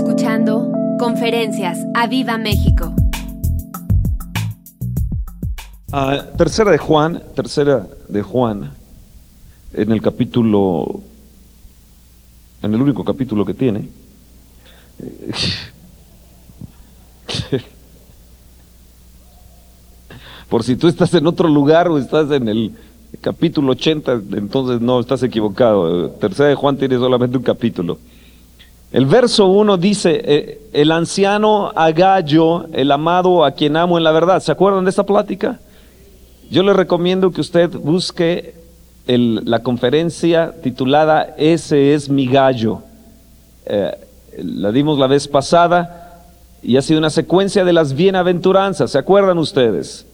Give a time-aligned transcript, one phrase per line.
[0.00, 2.94] escuchando Conferencias a Viva México.
[5.92, 8.70] Ah, tercera de Juan, tercera de Juan,
[9.74, 11.02] en el capítulo,
[12.62, 13.90] en el único capítulo que tiene.
[20.48, 22.72] Por si tú estás en otro lugar o estás en el
[23.20, 26.08] capítulo 80, entonces no, estás equivocado.
[26.12, 27.98] Tercera de Juan tiene solamente un capítulo.
[28.92, 34.10] El verso 1 dice, eh, el anciano Agallo, el amado a quien amo en la
[34.10, 34.42] verdad.
[34.42, 35.60] ¿Se acuerdan de esta plática?
[36.50, 38.54] Yo le recomiendo que usted busque
[39.06, 42.82] la conferencia titulada Ese es mi gallo.
[43.66, 43.92] Eh,
[44.38, 46.24] la dimos la vez pasada
[46.60, 48.90] y ha sido una secuencia de las bienaventuranzas.
[48.90, 50.04] ¿Se acuerdan ustedes?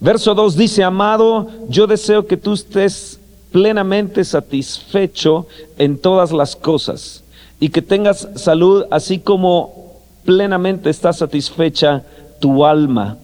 [0.00, 3.18] Verso 2 dice, amado, yo deseo que tú estés
[3.50, 5.46] plenamente satisfecho
[5.78, 7.22] en todas las cosas
[7.60, 12.02] y que tengas salud así como plenamente está satisfecha
[12.40, 13.16] tu alma.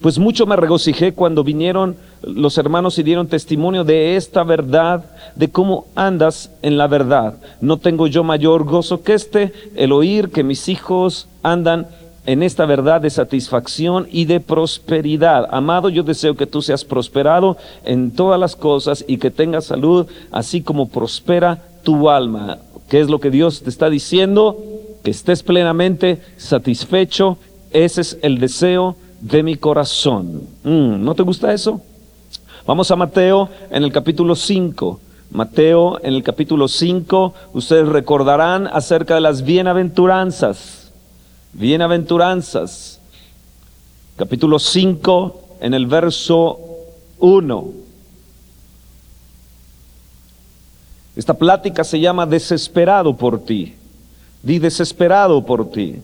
[0.00, 5.50] Pues mucho me regocijé cuando vinieron los hermanos y dieron testimonio de esta verdad, de
[5.50, 7.34] cómo andas en la verdad.
[7.60, 11.88] No tengo yo mayor gozo que este, el oír que mis hijos andan
[12.26, 15.48] en esta verdad de satisfacción y de prosperidad.
[15.50, 20.06] Amado, yo deseo que tú seas prosperado en todas las cosas y que tengas salud,
[20.30, 22.58] así como prospera tu alma.
[22.88, 24.62] ¿Qué es lo que Dios te está diciendo?
[25.02, 27.38] Que estés plenamente satisfecho.
[27.70, 30.42] Ese es el deseo de mi corazón.
[30.64, 31.80] Mm, ¿No te gusta eso?
[32.66, 35.00] Vamos a Mateo en el capítulo 5.
[35.30, 40.78] Mateo en el capítulo 5, ustedes recordarán acerca de las bienaventuranzas
[41.54, 43.00] Bienaventuranzas,
[44.16, 46.60] capítulo 5, en el verso
[47.18, 47.72] 1.
[51.18, 53.74] Esta plática se llama Desesperado por ti.
[54.40, 55.96] Di desesperado por ti.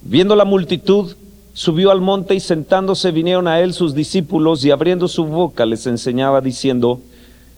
[0.00, 1.14] Viendo la multitud,
[1.52, 5.86] subió al monte y sentándose vinieron a él sus discípulos y abriendo su boca les
[5.86, 7.00] enseñaba diciendo,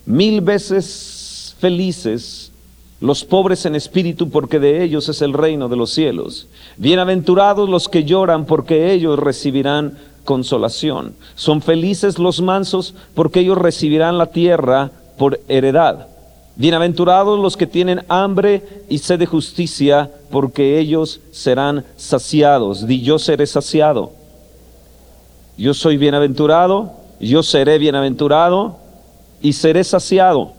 [0.05, 2.51] mil veces felices
[2.99, 6.49] los pobres en espíritu, porque de ellos es el reino de los cielos.
[6.75, 11.13] Bienaventurados los que lloran, porque ellos recibirán consolación.
[11.35, 14.91] Son felices los mansos, porque ellos recibirán la tierra
[15.23, 16.07] por heredad.
[16.57, 22.85] Bienaventurados los que tienen hambre y sed de justicia, porque ellos serán saciados.
[22.87, 24.11] Di yo seré saciado.
[25.57, 26.91] Yo soy bienaventurado,
[27.21, 28.75] yo seré bienaventurado
[29.41, 30.51] y seré saciado.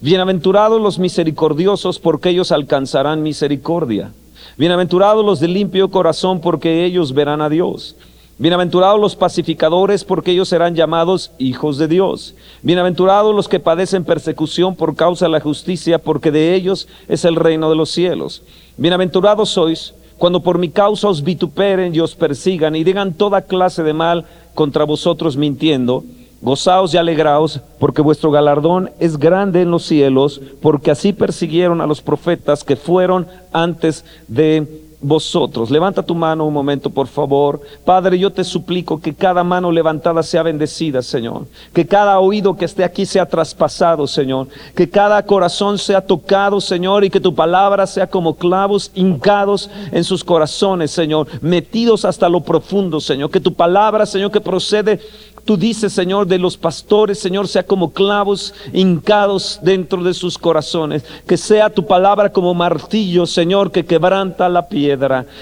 [0.00, 4.10] Bienaventurados los misericordiosos, porque ellos alcanzarán misericordia.
[4.56, 7.94] Bienaventurados los de limpio corazón, porque ellos verán a Dios.
[8.42, 12.34] Bienaventurados los pacificadores, porque ellos serán llamados hijos de Dios.
[12.62, 17.36] Bienaventurados los que padecen persecución por causa de la justicia, porque de ellos es el
[17.36, 18.42] reino de los cielos.
[18.76, 23.84] Bienaventurados sois cuando por mi causa os vituperen y os persigan y digan toda clase
[23.84, 26.02] de mal contra vosotros mintiendo.
[26.40, 31.86] Gozaos y alegraos, porque vuestro galardón es grande en los cielos, porque así persiguieron a
[31.86, 34.66] los profetas que fueron antes de
[35.02, 35.70] vosotros.
[35.70, 37.60] Levanta tu mano un momento, por favor.
[37.84, 41.46] Padre, yo te suplico que cada mano levantada sea bendecida, Señor.
[41.74, 44.48] Que cada oído que esté aquí sea traspasado, Señor.
[44.74, 50.04] Que cada corazón sea tocado, Señor, y que tu palabra sea como clavos hincados en
[50.04, 51.26] sus corazones, Señor.
[51.40, 53.30] Metidos hasta lo profundo, Señor.
[53.30, 55.00] Que tu palabra, Señor, que procede
[55.44, 61.04] Tú dices, Señor, de los pastores, Señor, sea como clavos hincados dentro de sus corazones.
[61.26, 64.68] Que sea tu palabra como martillo, Señor, que quebranta la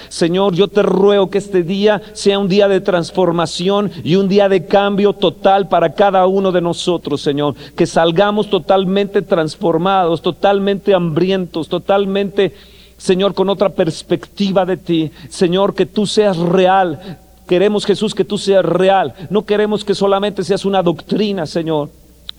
[0.09, 4.49] Señor, yo te ruego que este día sea un día de transformación y un día
[4.49, 7.55] de cambio total para cada uno de nosotros, Señor.
[7.75, 12.53] Que salgamos totalmente transformados, totalmente hambrientos, totalmente...
[12.97, 15.11] Señor, con otra perspectiva de ti.
[15.27, 17.17] Señor, que tú seas real,
[17.51, 19.13] Queremos, Jesús, que tú seas real.
[19.29, 21.89] No queremos que solamente seas una doctrina, Señor.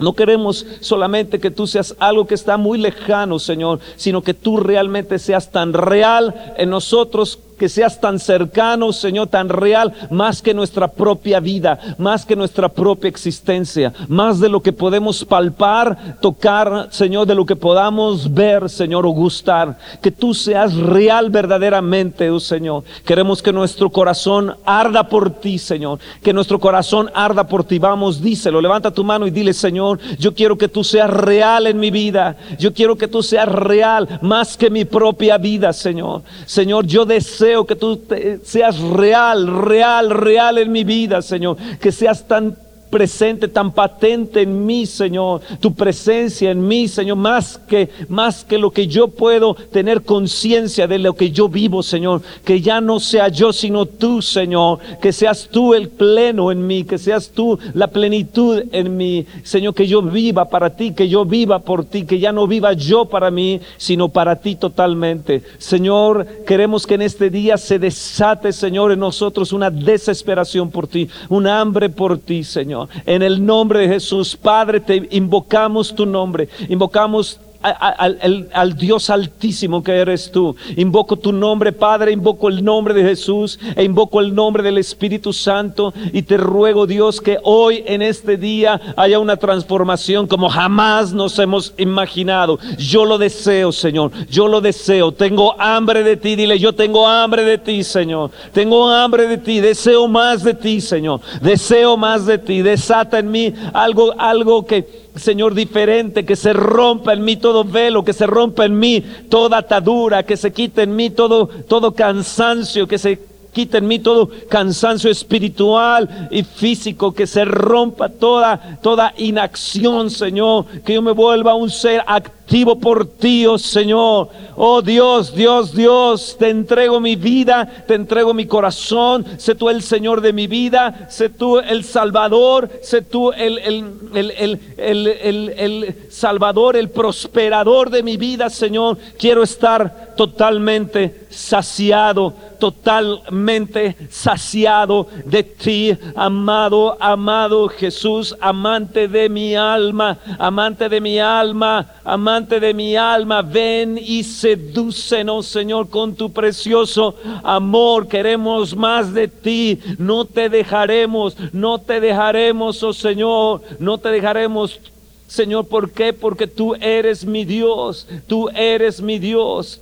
[0.03, 4.57] No queremos solamente que tú seas algo que está muy lejano, Señor, sino que tú
[4.59, 10.53] realmente seas tan real en nosotros que seas tan cercano, Señor, tan real, más que
[10.53, 16.89] nuestra propia vida, más que nuestra propia existencia, más de lo que podemos palpar, tocar,
[16.91, 19.79] Señor, de lo que podamos ver, Señor, o gustar.
[20.01, 22.83] Que tú seas real verdaderamente, oh Señor.
[23.05, 26.01] Queremos que nuestro corazón arda por ti, Señor.
[26.21, 27.79] Que nuestro corazón arda por ti.
[27.79, 31.79] Vamos, díselo, levanta tu mano y dile, Señor, yo quiero que tú seas real en
[31.79, 32.37] mi vida.
[32.59, 36.23] Yo quiero que tú seas real más que mi propia vida, Señor.
[36.45, 38.01] Señor, yo deseo que tú
[38.43, 41.57] seas real, real, real en mi vida, Señor.
[41.81, 42.57] Que seas tan
[42.93, 45.41] presente, tan patente en mí, Señor.
[45.61, 50.87] Tu presencia en mí, Señor, más que, más que lo que yo puedo tener conciencia
[50.87, 52.21] de lo que yo vivo, Señor.
[52.45, 54.79] Que ya no sea yo, sino tú, Señor.
[55.01, 59.75] Que seas tú el pleno en mí, que seas tú la plenitud en mí, Señor.
[59.75, 63.07] Que yo viva para ti, que yo viva por ti, que ya no viva yo
[63.07, 65.43] para mí, sino para ti totalmente.
[65.57, 71.09] Señor, queremos que en este día se desate, Señor, en nosotros una desesperación por ti,
[71.31, 72.82] un hambre por ti, Señor.
[73.07, 79.93] En el nombre de Jesús, Padre, te invocamos tu nombre, invocamos al, Dios altísimo que
[79.93, 80.57] eres tú.
[80.77, 85.33] Invoco tu nombre, Padre, invoco el nombre de Jesús e invoco el nombre del Espíritu
[85.33, 91.13] Santo y te ruego, Dios, que hoy en este día haya una transformación como jamás
[91.13, 92.59] nos hemos imaginado.
[92.79, 95.13] Yo lo deseo, Señor, yo lo deseo.
[95.13, 98.31] Tengo hambre de ti, dile, yo tengo hambre de ti, Señor.
[98.53, 101.21] Tengo hambre de ti, deseo más de ti, Señor.
[101.41, 102.63] Deseo más de ti.
[102.63, 108.03] Desata en mí algo, algo que Señor, diferente, que se rompa en mí todo velo,
[108.03, 112.89] que se rompa en mí toda atadura, que se quite en mí todo, todo cansancio,
[112.89, 113.21] que se
[113.53, 120.65] quite en mí todo cansancio espiritual y físico, que se rompa toda, toda inacción, Señor,
[120.83, 122.42] que yo me vuelva un ser activo
[122.81, 124.29] por ti, oh Señor.
[124.57, 129.25] Oh Dios, Dios, Dios, te entrego mi vida, te entrego mi corazón.
[129.39, 134.61] Sé tú el Señor de mi vida, sé tú el Salvador, sé tú el, el,
[134.77, 138.99] el Salvador, el prosperador de mi vida, Señor.
[139.19, 150.19] Quiero estar totalmente saciado, totalmente saciado de ti, amado, amado Jesús, amante de mi alma,
[150.39, 157.15] amante de mi alma, amante de mi alma, ven y sedúcenos, Señor, con tu precioso
[157.43, 158.09] amor.
[158.09, 159.79] Queremos más de ti.
[159.99, 164.81] No te dejaremos, no te dejaremos, oh Señor, no te dejaremos.
[165.27, 166.13] Señor, ¿por qué?
[166.13, 169.81] Porque tú eres mi Dios, tú eres mi Dios,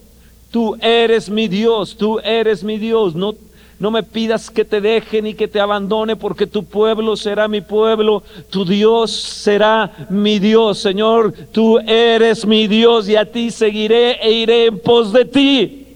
[0.50, 3.14] tú eres mi Dios, tú eres mi Dios.
[3.14, 3.34] No
[3.80, 7.62] no me pidas que te deje ni que te abandone, porque tu pueblo será mi
[7.62, 10.78] pueblo, tu Dios será mi Dios.
[10.78, 15.86] Señor, tú eres mi Dios y a ti seguiré e iré en pos de ti.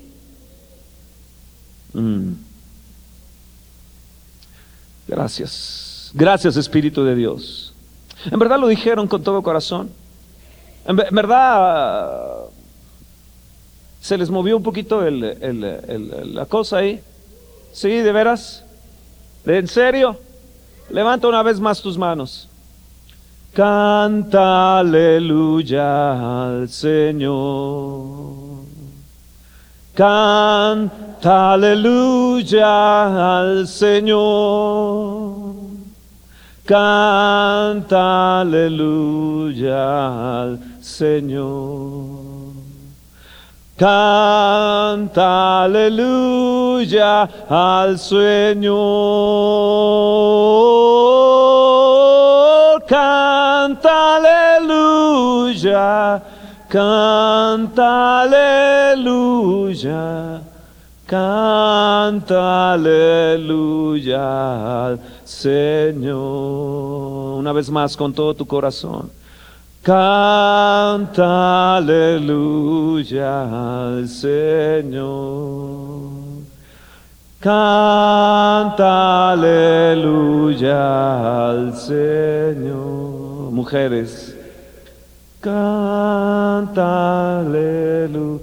[1.92, 2.32] Mm.
[5.06, 6.10] Gracias.
[6.14, 7.74] Gracias Espíritu de Dios.
[8.30, 9.90] En verdad lo dijeron con todo corazón.
[10.86, 12.44] En, verdad
[14.00, 17.02] se les movió un poquito la cosa ahí.
[17.74, 18.64] Sí, de veras.
[19.44, 20.16] ¿En serio?
[20.90, 22.48] Levanta una vez más tus manos.
[23.52, 28.62] Canta aleluya al Señor.
[29.92, 35.54] Canta aleluya al Señor.
[36.64, 42.23] Canta aleluya al Señor.
[43.76, 48.74] Canta aleluya al Señor.
[52.86, 56.22] Canta aleluya.
[56.68, 60.40] Canta aleluya.
[61.04, 64.22] Canta aleluya
[64.86, 66.14] al Señor.
[67.40, 69.23] Una vez más con todo tu corazón.
[69.84, 73.42] Canta aleluya
[73.92, 75.04] al Señor.
[77.38, 80.80] Canta aleluya
[81.50, 83.52] al Señor.
[83.52, 84.34] Mujeres,
[85.42, 88.38] canta aleluya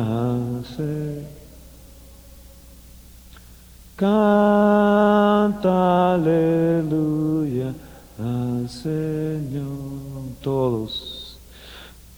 [0.00, 1.22] al Señor.
[3.94, 5.74] Canta
[6.14, 7.72] aleluya
[8.18, 9.87] al Señor
[10.48, 11.36] todos.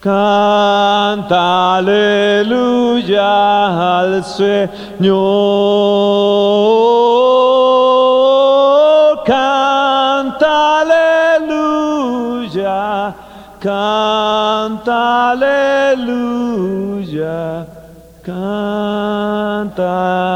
[0.01, 3.29] Canta aleluya
[3.99, 5.19] al Señor.
[9.27, 12.79] Canta aleluya.
[13.59, 14.99] Canta
[15.33, 16.47] aleluya.
[18.23, 19.91] Canta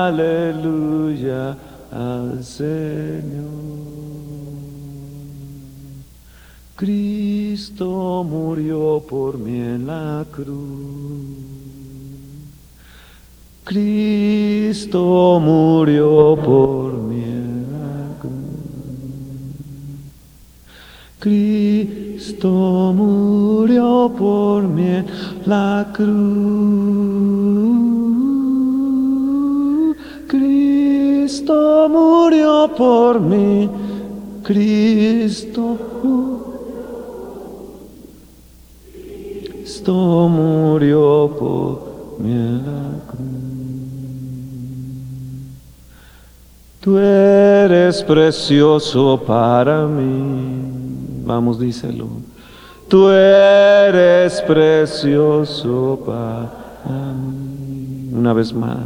[0.08, 1.42] aleluya
[1.92, 3.03] al Señor.
[7.75, 10.54] Cristo murió por mí en la cruz.
[13.64, 18.31] Cristo murió por mí en la cruz.
[21.19, 25.07] Cristo murió por mí en
[25.45, 26.04] la cruz.
[30.28, 33.69] Cristo murió por mí
[34.45, 36.43] Cristo.
[39.84, 42.72] Cristo murió por mí en la
[46.80, 51.22] Tú eres precioso para mí.
[51.26, 52.06] Vamos, díselo.
[52.88, 58.10] Tú eres precioso para mí.
[58.14, 58.78] Una vez más.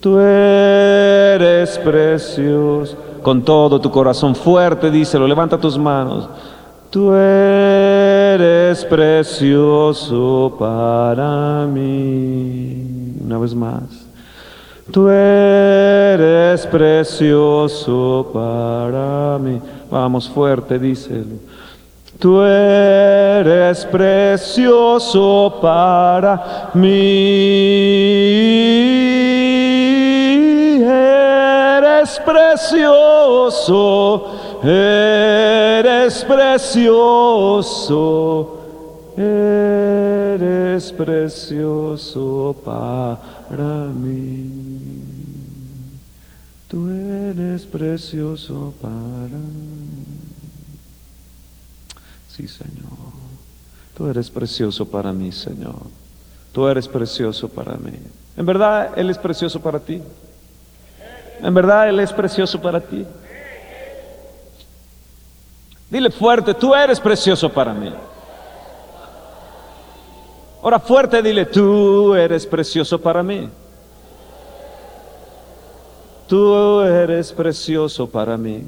[0.00, 2.96] Tú eres precioso.
[3.22, 5.26] Con todo tu corazón fuerte, díselo.
[5.26, 6.26] Levanta tus manos.
[6.90, 13.14] Tú eres precioso para mí.
[13.24, 13.84] Una vez más.
[14.90, 19.60] Tú eres precioso para mí.
[19.88, 21.36] Vamos fuerte, díselo.
[22.18, 26.90] Tú eres precioso para mí.
[30.82, 33.10] Eres precioso.
[34.62, 37.76] Eres precioso.
[39.16, 44.50] Eres precioso para mí.
[46.68, 50.04] Tú eres precioso para mí.
[52.28, 53.10] Sí, Señor.
[53.96, 55.74] Tú eres precioso para mí, Señor.
[56.52, 57.92] Tú eres precioso para mí.
[58.36, 60.00] En verdad, Él es precioso para ti.
[61.42, 63.04] En verdad, Él es precioso para ti.
[65.90, 67.92] Dile fuerte, tú eres precioso para mí.
[70.62, 73.48] Ahora fuerte, dile, tú eres precioso para mí.
[76.28, 78.62] Tú eres precioso para mí.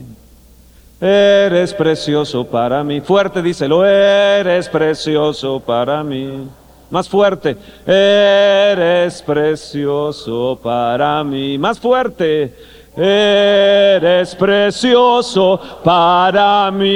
[1.01, 3.01] Eres precioso para mí.
[3.01, 6.49] Fuerte, díselo, eres precioso para mí.
[6.91, 11.57] Más fuerte, eres precioso para mí.
[11.57, 12.55] Más fuerte,
[12.97, 16.89] eres precioso para mí.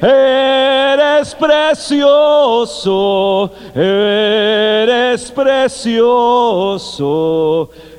[0.00, 1.90] Eres precioso,
[3.74, 5.90] eres precioso,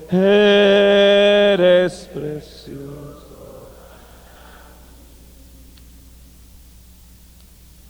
[0.09, 2.85] eres precioso.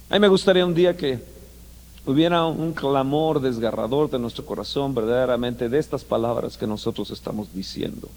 [0.10, 1.35] A mí me gustaría un día que
[2.06, 8.10] hubiera un clamor desgarrador de nuestro corazón verdaderamente de estas palabras que nosotros estamos diciendo.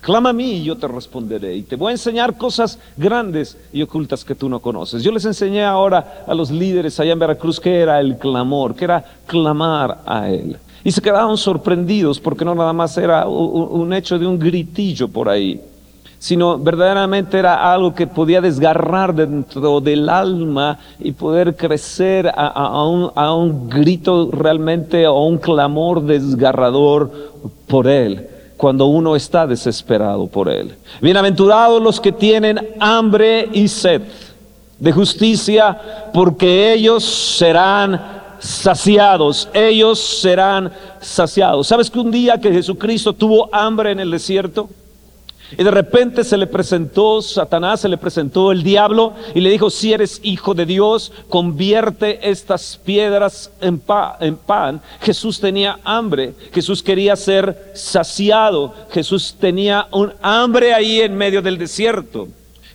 [0.00, 1.56] Clama a mí y yo te responderé.
[1.56, 5.02] Y te voy a enseñar cosas grandes y ocultas que tú no conoces.
[5.02, 8.84] Yo les enseñé ahora a los líderes allá en Veracruz que era el clamor, que
[8.84, 10.58] era clamar a Él.
[10.84, 15.28] Y se quedaron sorprendidos porque no nada más era un hecho de un gritillo por
[15.28, 15.60] ahí,
[16.18, 23.10] sino verdaderamente era algo que podía desgarrar dentro del alma y poder crecer a, un,
[23.14, 27.10] a un grito realmente o un clamor desgarrador
[27.66, 30.74] por Él cuando uno está desesperado por Él.
[31.00, 34.02] Bienaventurados los que tienen hambre y sed
[34.78, 38.00] de justicia, porque ellos serán
[38.38, 40.70] saciados, ellos serán
[41.00, 41.66] saciados.
[41.66, 44.68] ¿Sabes que un día que Jesucristo tuvo hambre en el desierto?
[45.52, 49.70] Y de repente se le presentó Satanás, se le presentó el diablo y le dijo,
[49.70, 54.80] si eres hijo de Dios, convierte estas piedras en, pan.
[55.00, 61.58] Jesús tenía hambre, Jesús quería ser saciado, Jesús tenía un hambre ahí en medio del
[61.58, 62.26] desierto.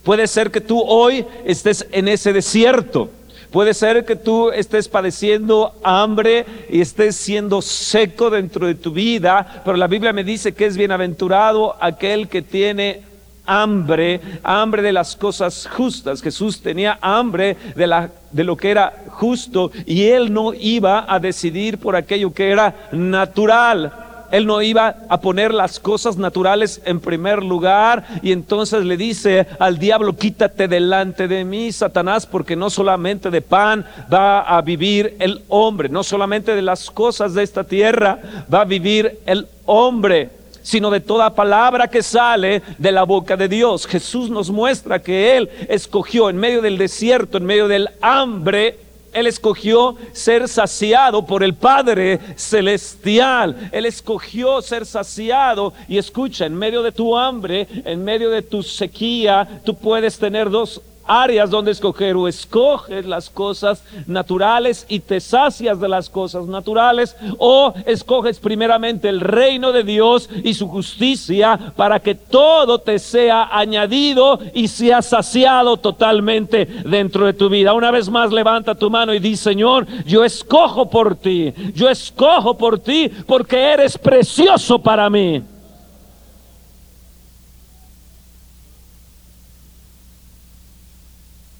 [0.03, 3.09] Puede ser que tú hoy estés en ese desierto.
[3.51, 9.61] Puede ser que tú estés padeciendo hambre y estés siendo seco dentro de tu vida,
[9.65, 13.01] pero la Biblia me dice que es bienaventurado aquel que tiene
[13.45, 16.21] hambre, hambre de las cosas justas.
[16.21, 21.19] Jesús tenía hambre de, la, de lo que era justo y él no iba a
[21.19, 24.10] decidir por aquello que era natural.
[24.31, 29.47] Él no iba a poner las cosas naturales en primer lugar y entonces le dice
[29.59, 35.15] al diablo, quítate delante de mí, Satanás, porque no solamente de pan va a vivir
[35.19, 38.19] el hombre, no solamente de las cosas de esta tierra
[38.51, 43.47] va a vivir el hombre sino de toda palabra que sale de la boca de
[43.47, 43.87] Dios.
[43.87, 48.77] Jesús nos muestra que Él escogió en medio del desierto, en medio del hambre,
[49.13, 53.69] él escogió ser saciado por el Padre Celestial.
[53.71, 55.73] Él escogió ser saciado.
[55.87, 60.49] Y escucha, en medio de tu hambre, en medio de tu sequía, tú puedes tener
[60.49, 66.45] dos áreas donde escoger o escoges las cosas naturales y te sacias de las cosas
[66.47, 72.99] naturales o escoges primeramente el reino de Dios y su justicia para que todo te
[72.99, 77.73] sea añadido y sea saciado totalmente dentro de tu vida.
[77.73, 82.57] Una vez más levanta tu mano y di, Señor, yo escojo por ti, yo escojo
[82.57, 85.41] por ti porque eres precioso para mí.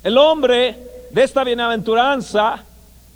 [0.04, 0.76] El hombre
[1.12, 2.64] de esta bienaventuranza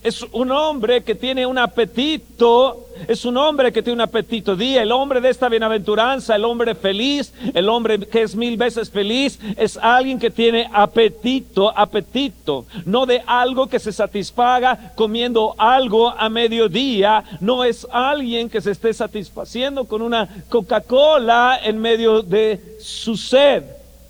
[0.03, 4.55] es un hombre que tiene un apetito, es un hombre que tiene un apetito.
[4.55, 8.91] Di, el hombre de esta bienaventuranza, el hombre feliz, el hombre que es mil veces
[8.91, 16.11] feliz, es alguien que tiene apetito, apetito, no de algo que se satisfaga comiendo algo
[16.11, 22.77] a mediodía, no es alguien que se esté satisfaciendo con una Coca-Cola en medio de
[22.79, 23.63] su sed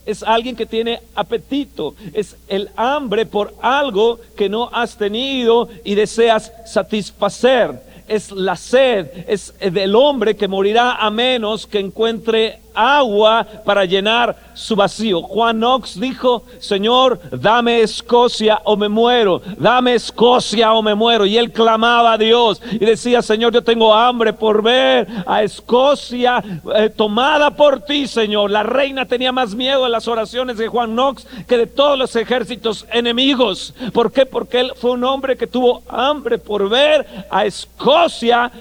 [0.06, 5.96] es alguien que tiene apetito, es el hambre por algo que no has tenido y
[5.96, 7.96] deseas satisfacer.
[8.08, 14.36] Es la sed, es del hombre que morirá a menos que encuentre agua para llenar
[14.54, 15.22] su vacío.
[15.22, 21.26] Juan Knox dijo, Señor, dame Escocia o me muero, dame Escocia o me muero.
[21.26, 26.44] Y él clamaba a Dios y decía, Señor, yo tengo hambre por ver a Escocia
[26.76, 28.52] eh, tomada por ti, Señor.
[28.52, 32.16] La reina tenía más miedo de las oraciones de Juan Knox que de todos los
[32.16, 33.74] ejércitos enemigos.
[33.94, 34.26] ¿Por qué?
[34.26, 38.52] Porque él fue un hombre que tuvo hambre por ver a Escocia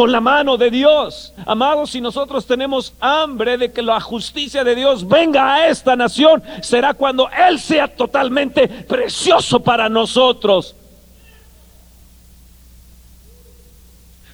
[0.00, 1.34] con la mano de Dios.
[1.44, 6.42] Amados, si nosotros tenemos hambre de que la justicia de Dios venga a esta nación,
[6.62, 10.74] será cuando Él sea totalmente precioso para nosotros.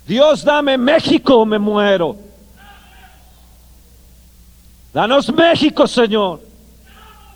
[0.06, 2.14] Dios, dame México o me muero.
[4.94, 6.42] Danos México, Señor.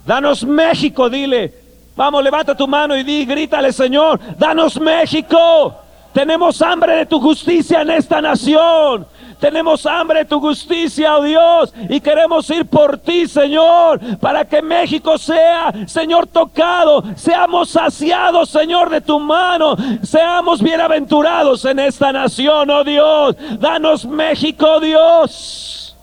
[0.07, 1.53] Danos México, dile.
[1.97, 5.90] Vamos, levanta tu mano y di, grítale, Señor, danos México.
[6.13, 9.07] Tenemos hambre de tu justicia en esta nación.
[9.41, 14.61] Tenemos hambre de tu justicia, oh Dios, y queremos ir por ti, Señor, para que
[14.61, 17.03] México sea, Señor, tocado.
[17.17, 19.77] Seamos saciados, Señor, de tu mano.
[20.03, 23.35] Seamos bienaventurados en esta nación, oh Dios.
[23.59, 25.97] Danos México, Dios.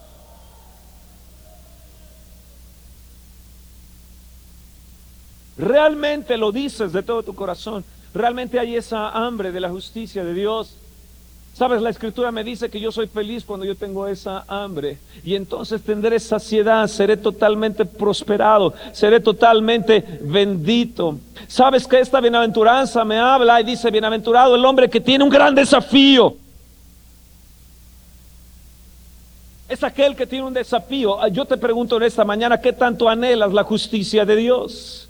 [5.57, 7.83] Realmente lo dices de todo tu corazón.
[8.17, 10.75] Realmente hay esa hambre de la justicia de Dios.
[11.53, 15.35] Sabes, la escritura me dice que yo soy feliz cuando yo tengo esa hambre y
[15.35, 21.19] entonces tendré saciedad, seré totalmente prosperado, seré totalmente bendito.
[21.47, 25.53] Sabes que esta bienaventuranza me habla y dice, bienaventurado el hombre que tiene un gran
[25.53, 26.35] desafío.
[29.69, 31.27] Es aquel que tiene un desafío.
[31.27, 35.06] Yo te pregunto en esta mañana, ¿qué tanto anhelas la justicia de Dios?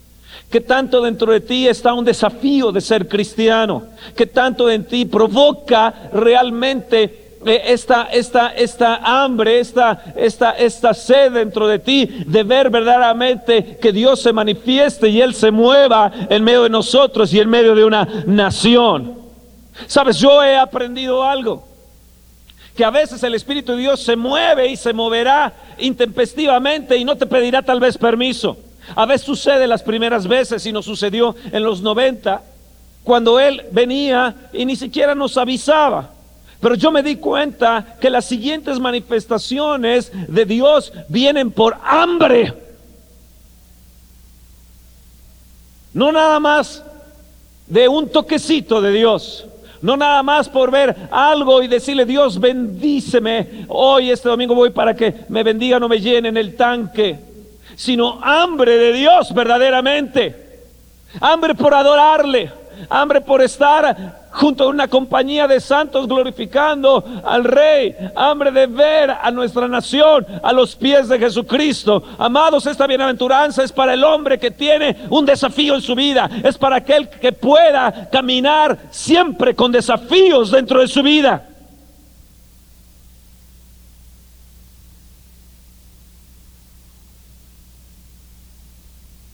[0.49, 3.83] Que tanto dentro de ti está un desafío de ser cristiano,
[4.15, 11.33] que tanto en ti provoca realmente eh, esta, esta, esta hambre, esta, esta, esta sed
[11.33, 16.43] dentro de ti de ver verdaderamente que Dios se manifieste y Él se mueva en
[16.43, 19.15] medio de nosotros y en medio de una nación.
[19.85, 21.67] Sabes, yo he aprendido algo
[22.75, 27.17] que a veces el Espíritu de Dios se mueve y se moverá intempestivamente y no
[27.17, 28.57] te pedirá tal vez permiso.
[28.95, 32.41] A veces sucede las primeras veces y nos sucedió en los 90,
[33.03, 36.09] cuando Él venía y ni siquiera nos avisaba.
[36.59, 42.53] Pero yo me di cuenta que las siguientes manifestaciones de Dios vienen por hambre.
[45.93, 46.83] No nada más
[47.67, 49.45] de un toquecito de Dios.
[49.81, 53.65] No nada más por ver algo y decirle, Dios, bendíceme.
[53.67, 57.26] Hoy, este domingo voy para que me bendiga, no me llenen el tanque
[57.77, 60.35] sino hambre de Dios verdaderamente.
[61.21, 62.51] Hambre por adorarle,
[62.89, 69.11] hambre por estar junto a una compañía de santos glorificando al Rey, hambre de ver
[69.11, 72.03] a nuestra nación a los pies de Jesucristo.
[72.17, 76.57] Amados, esta bienaventuranza es para el hombre que tiene un desafío en su vida, es
[76.57, 81.43] para aquel que pueda caminar siempre con desafíos dentro de su vida.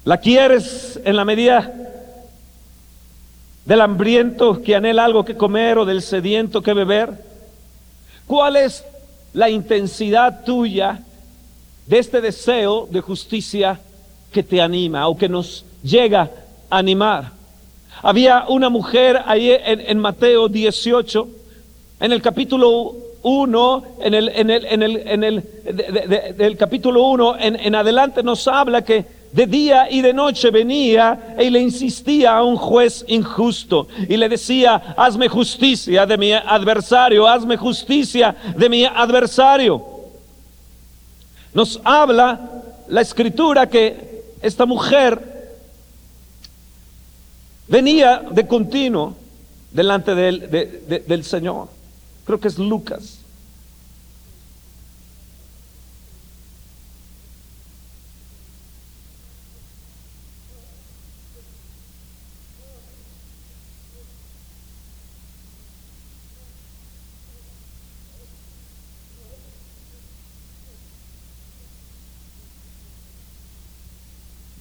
[0.06, 1.74] La quieres en la medida
[3.66, 7.13] del hambriento que anhela algo que comer o del sediento que beber.
[8.28, 8.84] ¿Cuál es
[9.34, 11.00] la intensidad tuya
[11.88, 13.80] de este deseo de justicia
[14.34, 16.30] que te anima o que nos llega
[16.70, 17.32] a animar?
[18.02, 21.28] Había una mujer ahí en, Mateo 18,
[22.02, 25.44] en el capítulo 1, en el, en el, en el, en el
[26.36, 31.36] del capítulo 1 en, en adelante nos habla que de día y de noche venía
[31.39, 37.28] y le insistía a un juez injusto y le decía, hazme justicia de mi adversario,
[37.28, 39.84] hazme justicia de mi adversario.
[41.52, 42.39] Nos habla
[42.88, 45.19] la escritura que esta mujer
[47.67, 49.15] venía de continuo
[49.72, 51.69] delante del, del Señor.
[52.24, 53.22] Creo que es Lucas.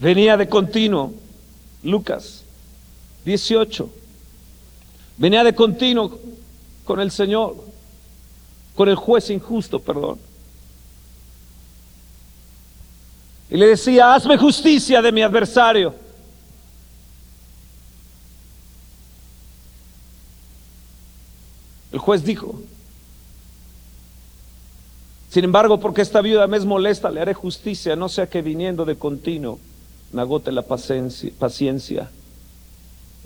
[0.02, 1.14] Venía de continuo,
[1.84, 2.42] Lucas
[3.24, 3.88] 18.
[5.16, 6.18] Venía de continuo
[6.84, 7.54] con el Señor,
[8.74, 10.18] con el juez injusto, perdón.
[13.48, 15.94] Y le decía, hazme justicia de mi adversario.
[21.92, 22.60] El juez dijo,
[25.30, 28.84] sin embargo, porque esta viuda me es molesta, le haré justicia, no sea que viniendo
[28.84, 29.60] de continuo
[30.20, 32.10] agote la paciencia.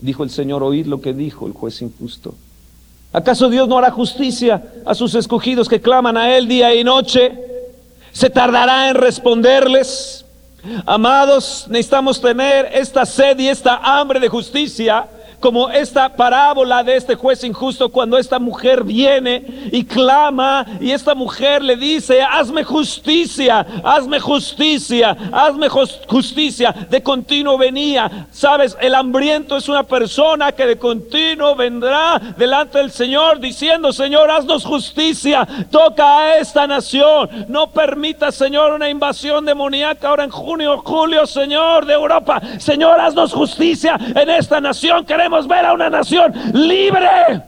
[0.01, 2.35] Dijo el Señor, oíd lo que dijo el juez injusto.
[3.13, 7.33] ¿Acaso Dios no hará justicia a sus escogidos que claman a Él día y noche?
[8.13, 10.25] ¿Se tardará en responderles?
[10.85, 15.09] Amados, necesitamos tener esta sed y esta hambre de justicia
[15.47, 21.15] como esta parábola de este juez injusto cuando esta mujer viene y clama y esta
[21.15, 26.75] mujer le dice, hazme justicia, hazme justicia, hazme justicia.
[26.91, 32.91] De continuo venía, sabes, el hambriento es una persona que de continuo vendrá delante del
[32.91, 40.09] Señor diciendo, Señor, haznos justicia, toca a esta nación, no permita, Señor, una invasión demoníaca
[40.09, 42.43] ahora en junio, julio, Señor, de Europa.
[42.59, 45.05] Señor, haznos justicia en esta nación.
[45.05, 47.43] Queremos ver a una nación libre.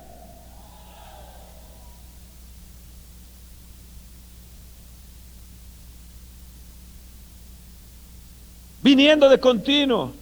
[8.83, 10.13] Viniendo de continuo.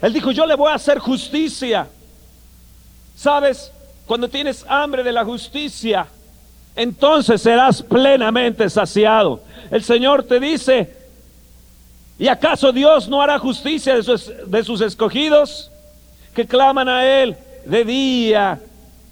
[0.00, 1.88] Él dijo, yo le voy a hacer justicia.
[3.14, 3.70] ¿Sabes?
[4.06, 6.06] Cuando tienes hambre de la justicia,
[6.76, 9.42] entonces serás plenamente saciado.
[9.70, 10.94] El Señor te dice,
[12.18, 15.70] ¿y acaso Dios no hará justicia de sus, de sus escogidos?
[16.34, 18.60] Que claman a Él de día,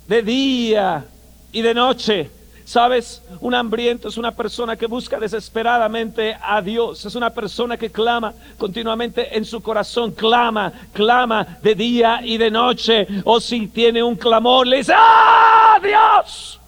[0.09, 1.05] de día
[1.53, 2.31] y de noche.
[2.65, 7.05] Sabes, un hambriento es una persona que busca desesperadamente a Dios.
[7.05, 10.13] Es una persona que clama continuamente en su corazón.
[10.13, 13.07] Clama, clama de día y de noche.
[13.25, 16.61] O si tiene un clamor, le dice, ¡ah, Dios!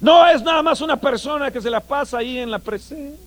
[0.00, 3.18] No es nada más una persona que se la pasa ahí en la presencia.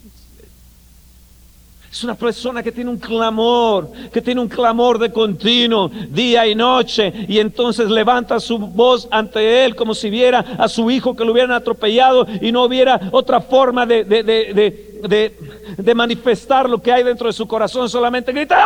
[1.93, 6.55] Es una persona que tiene un clamor, que tiene un clamor de continuo, día y
[6.55, 11.23] noche, y entonces levanta su voz ante Él como si viera a su hijo que
[11.23, 17.27] lo hubieran atropellado y no hubiera otra forma de, de, manifestar lo que hay dentro
[17.27, 18.59] de su corazón, solamente grita,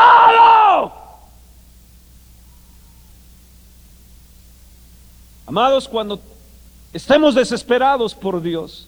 [0.80, 0.94] ¡Oh!
[5.48, 6.22] Amados, cuando
[6.94, 8.88] estemos desesperados por Dios,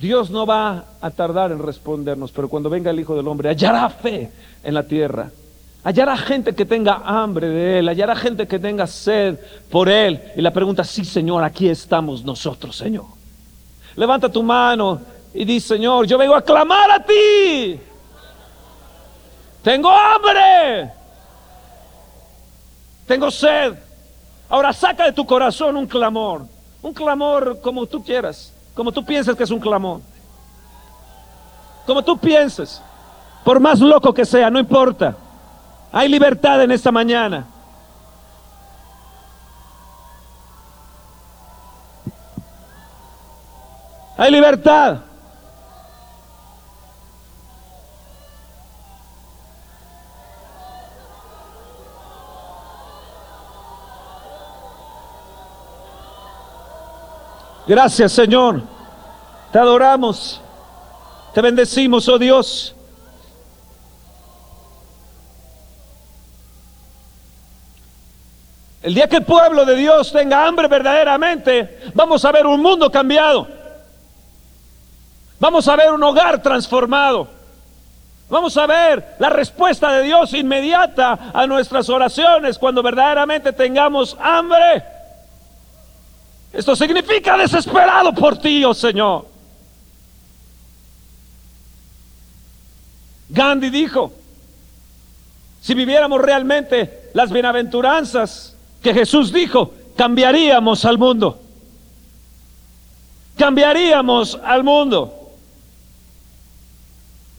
[0.00, 3.90] Dios no va a tardar en respondernos, pero cuando venga el Hijo del Hombre, hallará
[3.90, 4.30] fe
[4.64, 5.30] en la tierra.
[5.84, 9.38] Hallará gente que tenga hambre de Él, hallará gente que tenga sed
[9.70, 10.18] por Él.
[10.36, 13.04] Y la pregunta, sí Señor, aquí estamos nosotros, Señor.
[13.94, 15.02] Levanta tu mano
[15.34, 17.78] y di, Señor, yo vengo a clamar a ti.
[19.62, 20.92] Tengo hambre.
[23.06, 23.74] Tengo sed.
[24.48, 26.46] Ahora saca de tu corazón un clamor,
[26.80, 30.00] un clamor como tú quieras como tú piensas que es un clamor.
[31.86, 32.82] Como tú pienses.
[33.44, 35.16] Por más loco que sea, no importa.
[35.92, 37.46] Hay libertad en esta mañana.
[44.16, 45.09] Hay libertad.
[57.70, 58.62] Gracias Señor.
[59.52, 60.40] Te adoramos.
[61.32, 62.74] Te bendecimos, oh Dios.
[68.82, 72.90] El día que el pueblo de Dios tenga hambre verdaderamente, vamos a ver un mundo
[72.90, 73.46] cambiado.
[75.38, 77.28] Vamos a ver un hogar transformado.
[78.28, 84.82] Vamos a ver la respuesta de Dios inmediata a nuestras oraciones cuando verdaderamente tengamos hambre.
[86.52, 89.26] Esto significa desesperado por ti, oh Señor.
[93.28, 94.12] Gandhi dijo,
[95.60, 101.40] si viviéramos realmente las bienaventuranzas que Jesús dijo, cambiaríamos al mundo.
[103.36, 105.14] Cambiaríamos al mundo.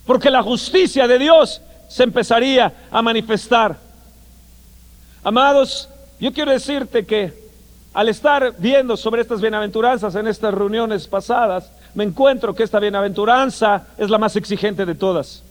[0.05, 3.77] Porque la justicia de Dios se empezaría a manifestar.
[5.23, 7.40] Amados, yo quiero decirte que
[7.93, 13.87] al estar viendo sobre estas bienaventuranzas en estas reuniones pasadas, me encuentro que esta bienaventuranza
[13.97, 15.43] es la más exigente de todas.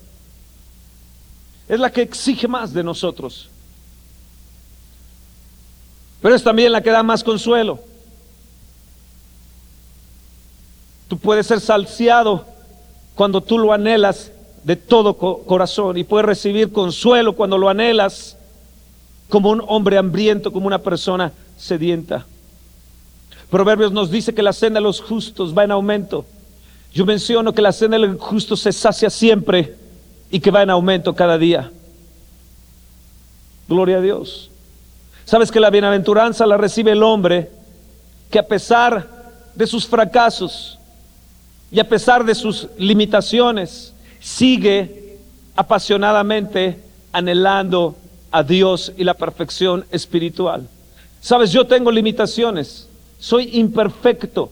[1.69, 3.49] Es la que exige más de nosotros.
[6.23, 7.79] Pero es también la que da más consuelo.
[11.09, 12.47] Tú puedes ser salciado
[13.15, 14.33] cuando tú lo anhelas
[14.65, 18.37] de todo corazón y puedes recibir consuelo cuando lo anhelas
[19.29, 22.27] como un hombre hambriento, como una persona sedienta.
[23.51, 26.25] Proverbios nos dice que la senda de los justos va en aumento.
[26.93, 29.75] Yo menciono que la senda de los justos se sacia siempre
[30.31, 31.71] y que va en aumento cada día.
[33.69, 34.51] Gloria a Dios.
[35.25, 37.51] Sabes que la bienaventuranza la recibe el hombre
[38.31, 39.09] que a pesar
[39.55, 40.79] de sus fracasos
[41.71, 45.19] y a pesar de sus limitaciones, sigue
[45.55, 46.81] apasionadamente
[47.13, 47.97] anhelando
[48.31, 50.69] a Dios y la perfección espiritual.
[51.21, 52.89] Sabes, yo tengo limitaciones,
[53.21, 54.51] soy imperfecto,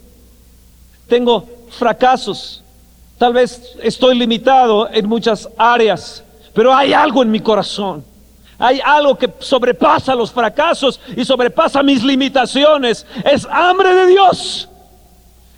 [1.09, 2.62] tengo fracasos,
[3.18, 6.22] tal vez estoy limitado en muchas áreas,
[6.54, 8.04] pero hay algo en mi corazón.
[8.61, 13.07] Hay algo que sobrepasa los fracasos y sobrepasa mis limitaciones.
[13.24, 14.68] Es hambre de Dios.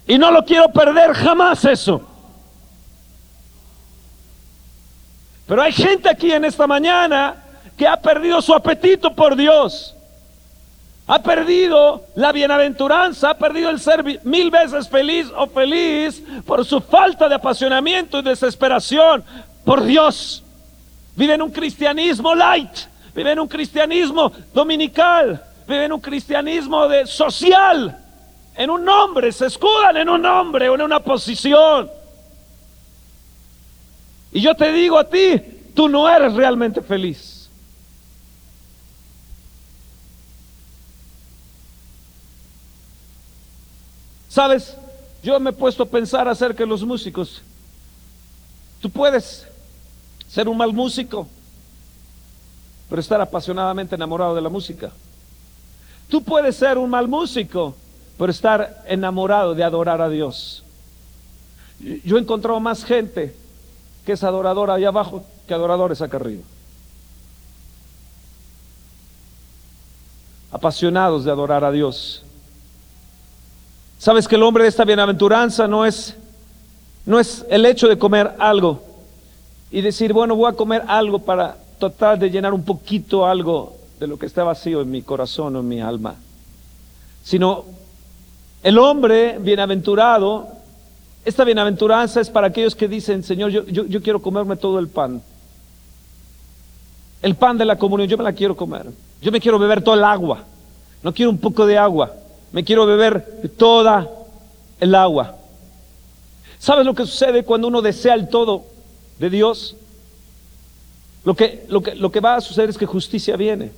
[0.06, 2.02] Y no lo quiero perder jamás eso.
[5.46, 7.36] Pero hay gente aquí en esta mañana
[7.76, 9.96] que ha perdido su apetito por Dios.
[11.10, 16.80] Ha perdido la bienaventuranza, ha perdido el ser mil veces feliz o feliz por su
[16.80, 19.24] falta de apasionamiento y desesperación
[19.64, 20.44] por Dios.
[21.16, 22.70] Vive en un cristianismo light,
[23.12, 27.98] vive en un cristianismo dominical, vive en un cristianismo de social,
[28.54, 31.90] en un nombre, se escudan en un nombre o en una posición.
[34.30, 35.42] Y yo te digo a ti,
[35.74, 37.29] tú no eres realmente feliz.
[44.30, 44.76] Sabes,
[45.24, 47.42] yo me he puesto a pensar acerca de los músicos.
[48.80, 49.44] Tú puedes
[50.28, 51.26] ser un mal músico,
[52.88, 54.92] pero estar apasionadamente enamorado de la música.
[56.08, 57.74] Tú puedes ser un mal músico,
[58.16, 60.62] pero estar enamorado de adorar a Dios.
[62.04, 63.34] Yo he encontrado más gente
[64.06, 66.42] que es adoradora allá abajo que adoradores acá arriba.
[70.52, 72.22] Apasionados de adorar a Dios.
[74.00, 76.16] Sabes que el hombre de esta bienaventuranza no es,
[77.04, 78.82] no es el hecho de comer algo
[79.70, 84.06] y decir, bueno, voy a comer algo para tratar de llenar un poquito algo de
[84.06, 86.14] lo que está vacío en mi corazón o en mi alma,
[87.22, 87.66] sino
[88.62, 90.48] el hombre bienaventurado,
[91.22, 94.88] esta bienaventuranza es para aquellos que dicen, Señor, yo, yo, yo quiero comerme todo el
[94.88, 95.20] pan.
[97.20, 98.86] El pan de la comunión, yo me la quiero comer.
[99.20, 100.44] Yo me quiero beber todo el agua.
[101.02, 102.14] No quiero un poco de agua
[102.52, 104.08] me quiero beber toda
[104.80, 105.36] el agua.
[106.58, 108.64] ¿Sabes lo que sucede cuando uno desea el todo
[109.18, 109.76] de Dios?
[111.24, 113.72] Lo que, lo que, lo que va a suceder es que justicia viene.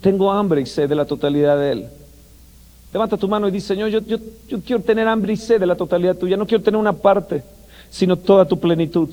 [0.00, 1.88] Tengo hambre y sed de la totalidad de Él.
[2.92, 5.66] Levanta tu mano y dice, Señor, yo, yo, yo quiero tener hambre y sed de
[5.66, 6.36] la totalidad tuya.
[6.36, 7.42] No quiero tener una parte,
[7.90, 9.10] sino toda tu plenitud.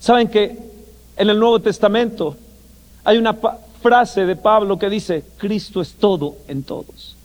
[0.00, 0.56] ¿Saben que
[1.16, 2.36] en el Nuevo Testamento
[3.04, 3.36] hay una
[3.82, 7.16] frase de Pablo que dice, Cristo es todo en todos?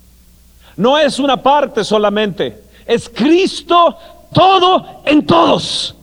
[0.78, 3.98] No es una parte solamente, es Cristo
[4.34, 5.96] todo en todos.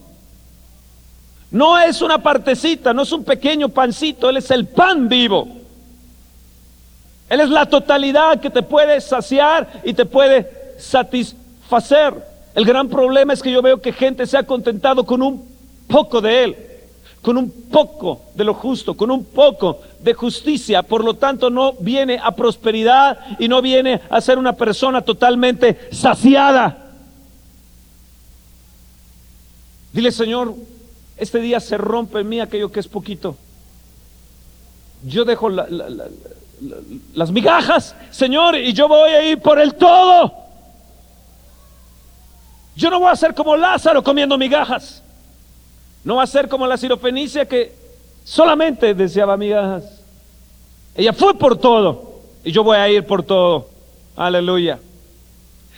[1.51, 5.47] No es una partecita, no es un pequeño pancito, Él es el pan vivo.
[7.29, 12.15] Él es la totalidad que te puede saciar y te puede satisfacer.
[12.55, 15.47] El gran problema es que yo veo que gente se ha contentado con un
[15.89, 16.57] poco de Él
[17.23, 21.73] con un poco de lo justo, con un poco de justicia, por lo tanto no
[21.75, 26.79] viene a prosperidad y no viene a ser una persona totalmente saciada.
[29.93, 30.55] Dile, Señor,
[31.17, 33.37] este día se rompe en mí aquello que es poquito.
[35.05, 40.33] Yo dejo las migajas, Señor, y yo voy a ir por el todo.
[42.75, 45.02] Yo no voy a ser como Lázaro comiendo migajas.
[46.05, 47.73] No va a ser como la sirofenicia que
[48.25, 50.03] solamente deseaba migajas.
[50.95, 53.69] Ella fue por todo y yo voy a ir por todo.
[54.17, 54.79] Aleluya.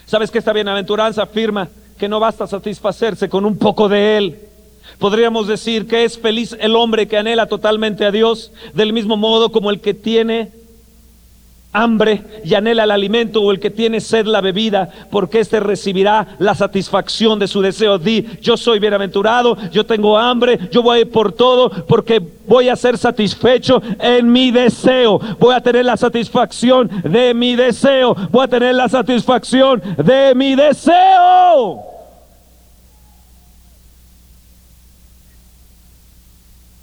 [0.06, 4.38] ¿Sabes que esta bienaventuranza afirma que no basta satisfacerse con un poco de Él?
[4.98, 9.50] Podríamos decir que es feliz el hombre que anhela totalmente a Dios, del mismo modo
[9.50, 10.52] como el que tiene
[11.74, 16.36] hambre y anhela el alimento o el que tiene sed la bebida, porque éste recibirá
[16.38, 17.98] la satisfacción de su deseo.
[17.98, 22.96] Di, yo soy bienaventurado, yo tengo hambre, yo voy por todo porque voy a ser
[22.96, 25.18] satisfecho en mi deseo.
[25.38, 28.14] Voy a tener la satisfacción de mi deseo.
[28.30, 31.82] Voy a tener la satisfacción de mi deseo.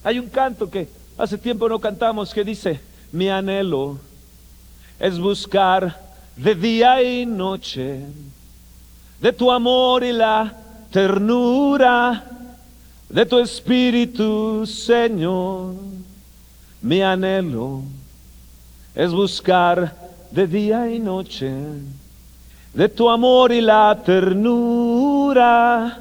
[0.03, 2.81] Hay un canto que hace tiempo no cantamos que dice,
[3.13, 3.99] mi anhelo
[5.01, 5.99] es buscar
[6.35, 8.01] de día y noche
[9.19, 10.55] de tu amor y la
[10.91, 12.23] ternura,
[13.09, 15.73] de tu espíritu, Señor.
[16.83, 17.81] Mi anhelo
[18.93, 19.91] es buscar
[20.29, 21.51] de día y noche
[22.71, 25.97] de tu amor y la ternura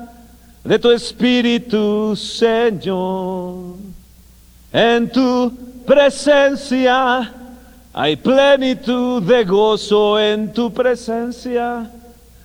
[0.62, 3.76] de tu espíritu, Señor.
[4.70, 5.50] En tu
[5.86, 7.39] presencia
[8.02, 11.90] hay plenitud de gozo en tu presencia,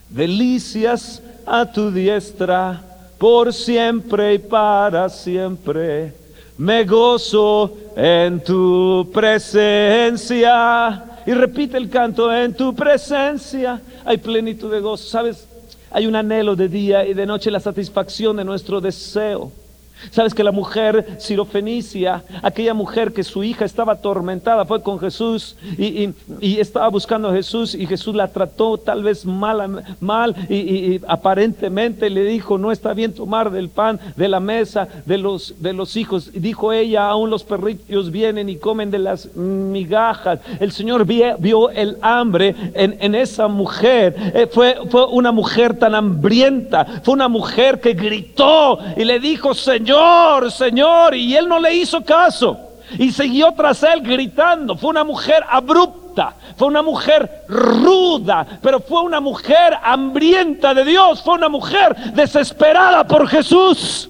[0.09, 2.81] delicias a tu diestra
[3.17, 6.11] por siempre y para siempre.
[6.57, 11.05] Me gozo en tu presencia.
[11.25, 15.07] Y repite el canto, en tu presencia hay plenitud de gozo.
[15.07, 15.47] ¿Sabes?
[15.89, 19.53] Hay un anhelo de día y de noche, la satisfacción de nuestro deseo.
[20.12, 25.55] Sabes que la mujer sirofenicia, aquella mujer que su hija estaba atormentada, fue con Jesús
[25.77, 26.13] y,
[26.60, 32.58] estaba buscando a Jesús y Jesús la trató tal vez mal, y, aparentemente le dijo,
[32.58, 36.31] no está bien tomar del pan de la mesa de los, de los hijos.
[36.34, 40.39] Y dijo ella, aún los perrillos vienen y comen de las migajas.
[40.60, 44.15] El Señor vio, el hambre en, esa mujer.
[44.34, 49.53] Eh, fue, fue una mujer tan hambrienta, fue una mujer que gritó y le dijo,
[49.53, 52.58] Señor, Señor, Señor, y él no le hizo caso.
[52.98, 54.76] Y siguió tras él gritando.
[54.76, 61.21] Fue una mujer abrupta, fue una mujer ruda, pero fue una mujer hambrienta de Dios,
[61.21, 64.10] fue una mujer desesperada por Jesús.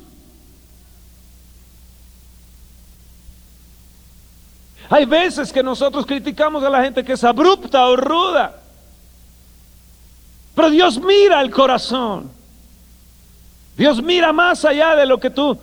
[4.89, 8.55] Hay veces que nosotros criticamos a la gente que es abrupta o ruda.
[10.55, 12.34] Pero Dios mira el corazón.
[13.77, 15.57] Dios mira más allá de lo que tú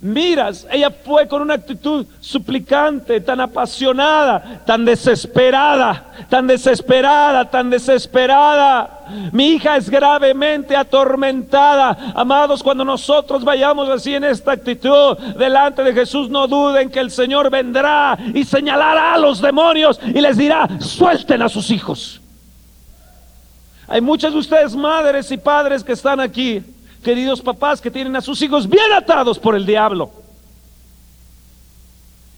[0.00, 0.66] miras.
[0.70, 9.06] Ella fue con una actitud suplicante, tan apasionada, tan desesperada, tan desesperada, tan desesperada.
[9.32, 12.12] Mi hija es gravemente atormentada.
[12.14, 17.10] Amados, cuando nosotros vayamos así en esta actitud delante de Jesús, no duden que el
[17.10, 22.20] Señor vendrá y señalará a los demonios y les dirá, suelten a sus hijos.
[23.88, 26.62] Hay muchas de ustedes, madres y padres, que están aquí
[27.06, 30.10] queridos papás que tienen a sus hijos bien atados por el diablo.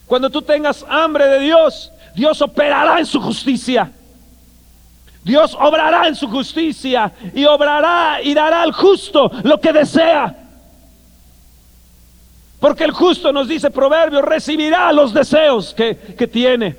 [0.06, 3.90] Cuando tú tengas hambre de Dios, Dios operará en su justicia.
[5.24, 10.36] Dios obrará en su justicia y obrará y dará al justo lo que desea.
[12.60, 16.76] Porque el justo nos dice Proverbio, recibirá los deseos que, que tiene.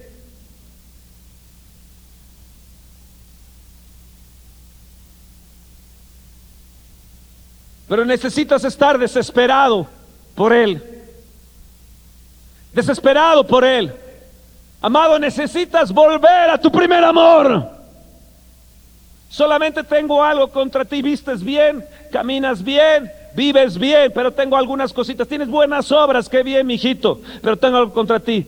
[7.89, 9.88] Pero necesitas estar desesperado
[10.36, 10.82] por Él.
[12.71, 13.91] Desesperado por Él.
[14.80, 17.67] Amado, necesitas volver a tu primer amor.
[19.28, 21.02] Solamente tengo algo contra ti.
[21.02, 25.28] Vistes bien, caminas bien, vives bien, pero tengo algunas cositas.
[25.28, 27.19] Tienes buenas obras, qué bien, mijito.
[27.41, 28.47] Pero tengo algo contra ti.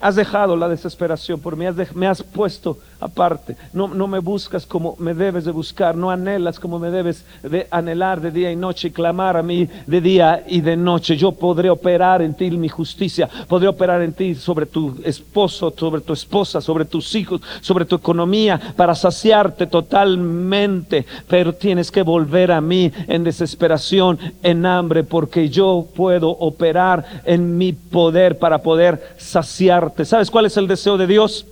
[0.00, 3.56] Has dejado la desesperación por mí, me has puesto aparte.
[3.72, 7.66] No, no me buscas como me debes de buscar, no anhelas como me debes de
[7.70, 11.16] anhelar de día y noche y clamar a mí de día y de noche.
[11.16, 16.00] Yo podré operar en ti mi justicia, podré operar en ti sobre tu esposo, sobre
[16.00, 21.04] tu esposa, sobre tus hijos, sobre tu economía, para saciarte totalmente.
[21.28, 27.58] Pero tienes que volver a mí en desesperación, en hambre, porque yo puedo operar en
[27.58, 29.56] mi poder para poder saciar
[30.04, 31.46] ¿Sabes cuál es el deseo de Dios?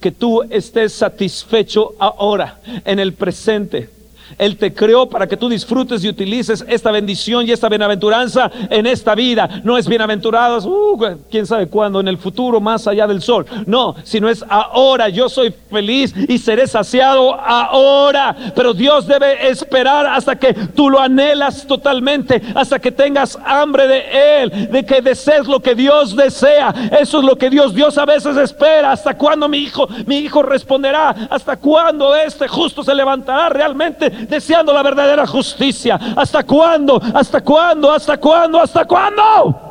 [0.00, 3.95] Que tú estés satisfecho ahora, en el presente.
[4.38, 8.86] Él te creó para que tú disfrutes y utilices esta bendición y esta bienaventuranza en
[8.86, 9.62] esta vida.
[9.64, 13.46] No es bienaventurados, uh, quién sabe cuándo, en el futuro, más allá del sol.
[13.66, 15.08] No, sino es ahora.
[15.08, 18.36] Yo soy feliz y seré saciado ahora.
[18.54, 24.42] Pero Dios debe esperar hasta que tú lo anhelas totalmente, hasta que tengas hambre de
[24.42, 26.74] Él, de que desees lo que Dios desea.
[27.00, 28.92] Eso es lo que Dios, Dios a veces espera.
[28.92, 31.28] ¿Hasta cuándo mi hijo, mi hijo responderá?
[31.30, 34.25] ¿Hasta cuándo este justo se levantará realmente?
[34.28, 35.98] Deseando la verdadera justicia.
[36.16, 37.00] ¿Hasta cuándo?
[37.14, 37.92] ¿Hasta cuándo?
[37.92, 38.60] ¿Hasta cuándo?
[38.60, 39.62] ¿Hasta cuándo?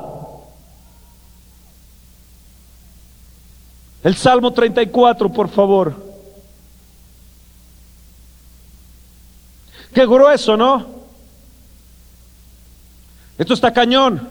[4.04, 5.96] El Salmo 34, por favor.
[9.94, 10.86] Qué grueso, ¿no?
[13.38, 14.30] Esto está cañón.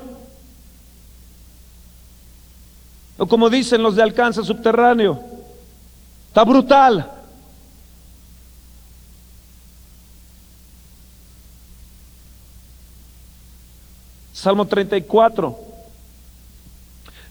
[3.16, 5.20] O como dicen los de alcance subterráneo,
[6.28, 7.13] está brutal.
[14.44, 15.58] Salmo 34.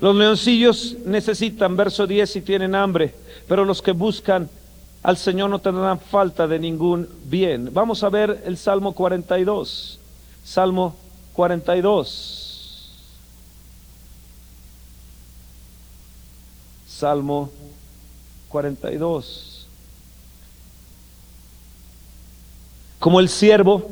[0.02, 3.14] Los leoncillos necesitan, verso 10, si tienen hambre,
[3.48, 4.50] pero los que buscan
[5.04, 7.70] al Señor no tendrán falta de ningún bien.
[7.72, 10.00] Vamos a ver el Salmo 42.
[10.44, 10.96] Salmo
[11.34, 12.92] 42.
[16.88, 17.52] Salmo
[18.50, 19.68] 42.
[22.98, 23.84] Como el siervo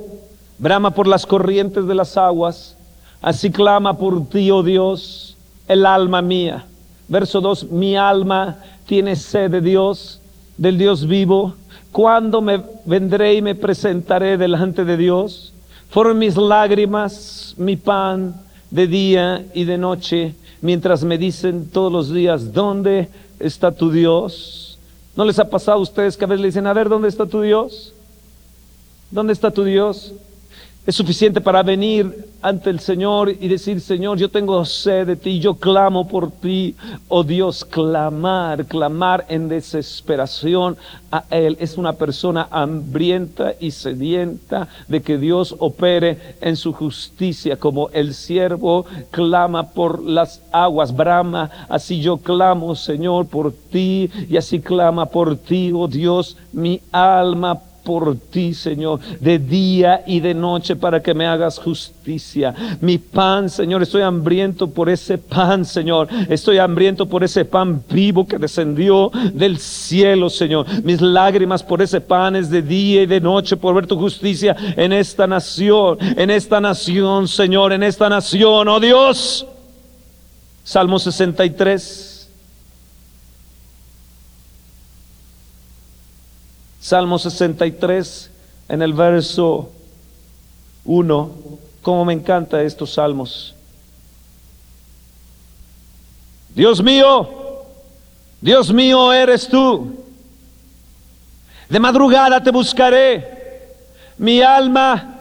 [0.57, 2.77] brama por las corrientes de las aguas,
[3.21, 6.65] así clama por ti, oh Dios, el alma mía.
[7.07, 10.19] Verso 2, mi alma tiene sed de Dios,
[10.57, 11.55] del Dios vivo.
[11.91, 15.53] ¿Cuándo me vendré y me presentaré delante de Dios?
[15.89, 18.33] Fueron mis lágrimas, mi pan
[18.69, 23.09] de día y de noche, mientras me dicen todos los días, ¿dónde
[23.39, 24.79] está tu Dios?
[25.15, 27.25] ¿No les ha pasado a ustedes que a veces le dicen, a ver, ¿dónde está
[27.25, 27.93] tu Dios?
[29.09, 30.13] ¿Dónde está tu Dios?
[30.83, 35.39] Es suficiente para venir ante el Señor y decir, Señor, yo tengo sed de ti,
[35.39, 36.75] yo clamo por ti.
[37.07, 40.75] Oh Dios, clamar, clamar en desesperación
[41.11, 41.55] a Él.
[41.59, 48.15] Es una persona hambrienta y sedienta de que Dios opere en su justicia, como el
[48.15, 55.05] siervo clama por las aguas, brama, así yo clamo, Señor, por ti, y así clama
[55.05, 61.01] por ti, oh Dios, mi alma por ti, Señor, de día y de noche para
[61.01, 62.53] que me hagas justicia.
[62.81, 66.07] Mi pan, Señor, estoy hambriento por ese pan, Señor.
[66.29, 70.65] Estoy hambriento por ese pan vivo que descendió del cielo, Señor.
[70.83, 74.55] Mis lágrimas por ese pan es de día y de noche por ver tu justicia
[74.75, 79.45] en esta nación, en esta nación, Señor, en esta nación, oh Dios.
[80.63, 82.10] Salmo 63.
[86.81, 88.31] Salmo 63,
[88.69, 89.71] en el verso
[90.83, 91.31] 1,
[91.83, 93.53] como me encanta estos salmos.
[96.55, 97.29] Dios mío,
[98.41, 99.95] Dios mío eres tú.
[101.69, 103.69] De madrugada te buscaré.
[104.17, 105.19] Mi alma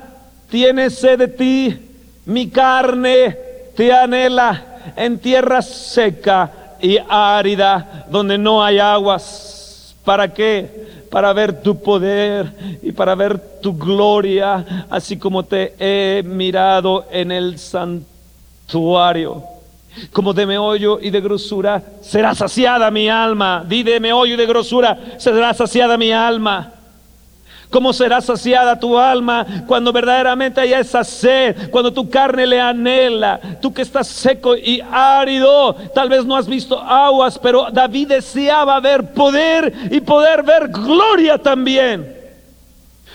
[0.49, 1.91] tiene sed de ti.
[2.25, 3.37] Mi carne
[3.77, 9.95] te anhela en tierra seca y árida donde no hay aguas.
[10.05, 11.00] ¿Para qué?
[11.11, 17.33] Para ver tu poder y para ver tu gloria, así como te he mirado en
[17.33, 19.43] el santuario.
[20.13, 23.65] Como de meollo y de grosura será saciada mi alma.
[23.67, 26.75] Di de meollo y de grosura será saciada mi alma.
[27.71, 31.71] ¿Cómo será saciada tu alma cuando verdaderamente haya esa sed?
[31.71, 33.41] Cuando tu carne le anhela.
[33.63, 35.75] Tú que estás seco y árido.
[35.95, 41.39] Tal vez no has visto aguas, pero David deseaba ver poder y poder ver gloria
[41.39, 42.17] también.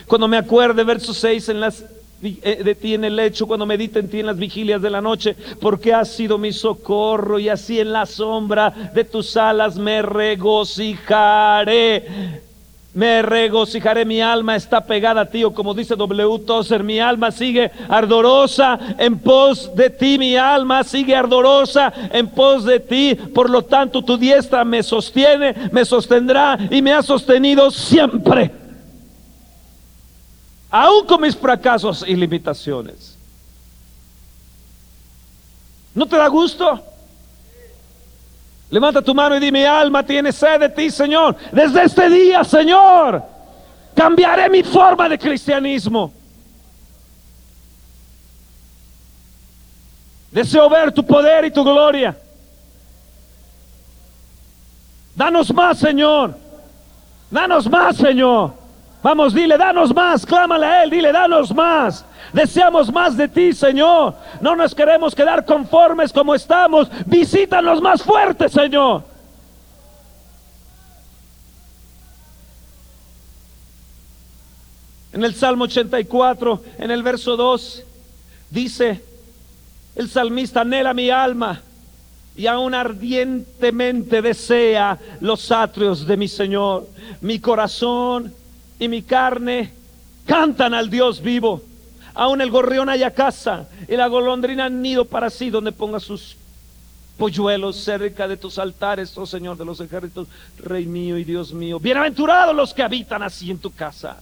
[0.08, 1.84] Cuando me acuerde, verso 6 en las
[2.24, 5.01] eh, de ti en el lecho, cuando medite en ti en las vigilias de la
[5.01, 10.01] noche, porque has sido mi socorro y así en la sombra de tus alas me
[10.01, 12.44] regocijaré.
[12.95, 16.39] Me regocijaré, mi alma está pegada a ti, o como dice W.
[16.45, 22.63] Tozer, mi alma sigue ardorosa en pos de ti, mi alma sigue ardorosa en pos
[22.63, 23.13] de ti.
[23.15, 28.49] Por lo tanto, tu diestra me sostiene, me sostendrá y me ha sostenido siempre.
[30.71, 33.17] Aún con mis fracasos y limitaciones.
[35.93, 36.81] ¿No te da gusto?
[38.70, 41.36] Levanta tu mano y di, mi alma tiene sed de ti, Señor.
[41.51, 43.24] Desde este día, Señor,
[43.95, 46.11] cambiaré mi forma de cristianismo.
[50.32, 52.18] Deseo ver tu poder y tu gloria.
[55.16, 56.36] Danos más, Señor.
[57.32, 58.64] Danos más, Señor.
[59.06, 62.03] Vamos, dile, danos más, clámale a Él, dile, danos más.
[62.34, 64.16] Deseamos más de ti, Señor.
[64.41, 66.88] No nos queremos quedar conformes como estamos.
[67.06, 69.03] Visítanos más fuertes, Señor.
[75.14, 77.84] En el Salmo 84, en el verso 2,
[78.49, 79.03] dice
[79.95, 81.62] el salmista, anhela mi alma
[82.36, 86.88] y aún ardientemente desea los atrios de mi Señor.
[87.22, 88.34] Mi corazón
[88.80, 89.71] y mi carne
[90.26, 91.61] cantan al Dios vivo.
[92.13, 96.38] Aún el gorrión haya casa y la golondrina nido para sí donde ponga sus
[97.17, 100.28] polluelos cerca de tus altares, oh Señor de los ejércitos,
[100.59, 101.80] Rey mío y Dios mío.
[101.80, 104.21] Bienaventurados los que habitan así en tu casa.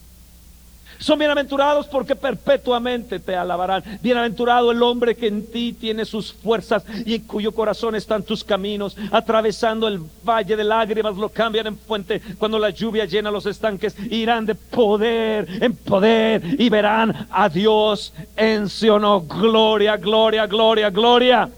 [1.04, 3.84] Son bienaventurados porque perpetuamente te alabarán.
[4.02, 8.42] Bienaventurado el hombre que en ti tiene sus fuerzas y en cuyo corazón están tus
[8.42, 8.96] caminos.
[9.12, 12.22] Atravesando el valle de lágrimas lo cambian en fuente.
[12.40, 18.14] Cuando la lluvia llena los estanques, irán de poder en poder y verán a Dios
[18.38, 19.20] en Sionó.
[19.24, 21.50] Gloria, gloria, gloria, gloria.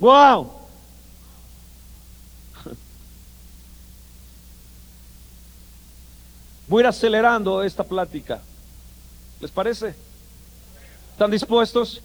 [0.00, 0.65] Wow.
[6.68, 8.40] Voy a ir acelerando esta plática.
[9.40, 9.94] ¿Les parece?
[11.12, 12.02] ¿Están dispuestos?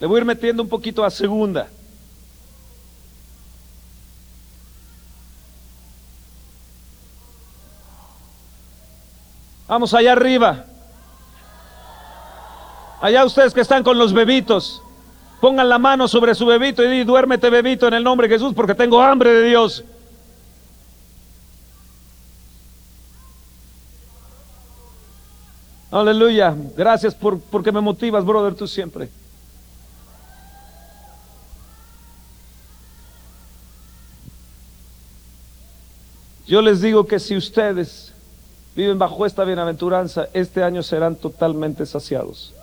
[0.00, 1.68] Le voy a ir metiendo un poquito a segunda.
[9.66, 10.64] Vamos allá arriba.
[13.00, 14.82] Allá ustedes que están con los bebitos,
[15.40, 18.54] pongan la mano sobre su bebito y di, duérmete bebito en el nombre de Jesús
[18.54, 19.84] porque tengo hambre de Dios.
[25.90, 26.54] Aleluya.
[26.76, 29.08] Gracias por porque me motivas, brother, tú siempre.
[36.46, 38.12] Yo les digo que si ustedes
[38.74, 42.54] viven bajo esta bienaventuranza, este año serán totalmente saciados.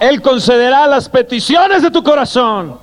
[0.00, 2.78] Él concederá las peticiones de tu corazón.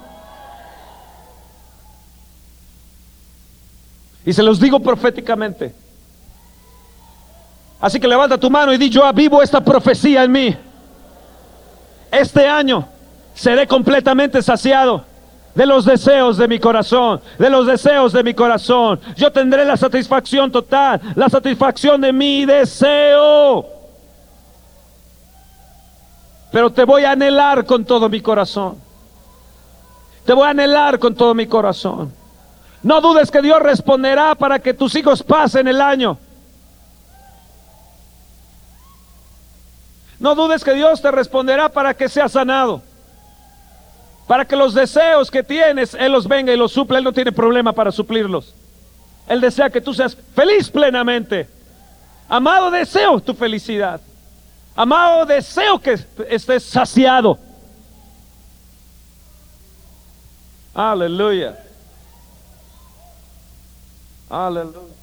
[4.25, 5.84] Y se los digo proféticamente.
[7.79, 10.57] Así que levanta tu mano y di, yo vivo esta profecía en mí.
[12.11, 12.87] Este año
[13.33, 15.03] seré completamente saciado
[15.53, 18.99] de los deseos de mi corazón, de los deseos de mi corazón.
[19.15, 23.65] Yo tendré la satisfacción total, la satisfacción de mi deseo.
[26.51, 28.77] Pero te voy a anhelar con todo mi corazón.
[30.25, 32.11] Te voy a anhelar con todo mi corazón.
[32.81, 36.17] No dudes que Dios responderá para que tus hijos pasen el año.
[40.25, 42.81] No dudes que Dios te responderá para que seas sanado.
[44.25, 46.97] Para que los deseos que tienes, Él los venga y los suple.
[46.97, 48.55] Él no tiene problema para suplirlos.
[49.27, 51.47] Él desea que tú seas feliz plenamente.
[52.27, 54.01] Amado, deseo tu felicidad.
[54.75, 55.95] Amado, deseo que
[56.27, 57.37] estés saciado.
[60.73, 61.55] Aleluya.
[64.27, 64.95] Aleluya.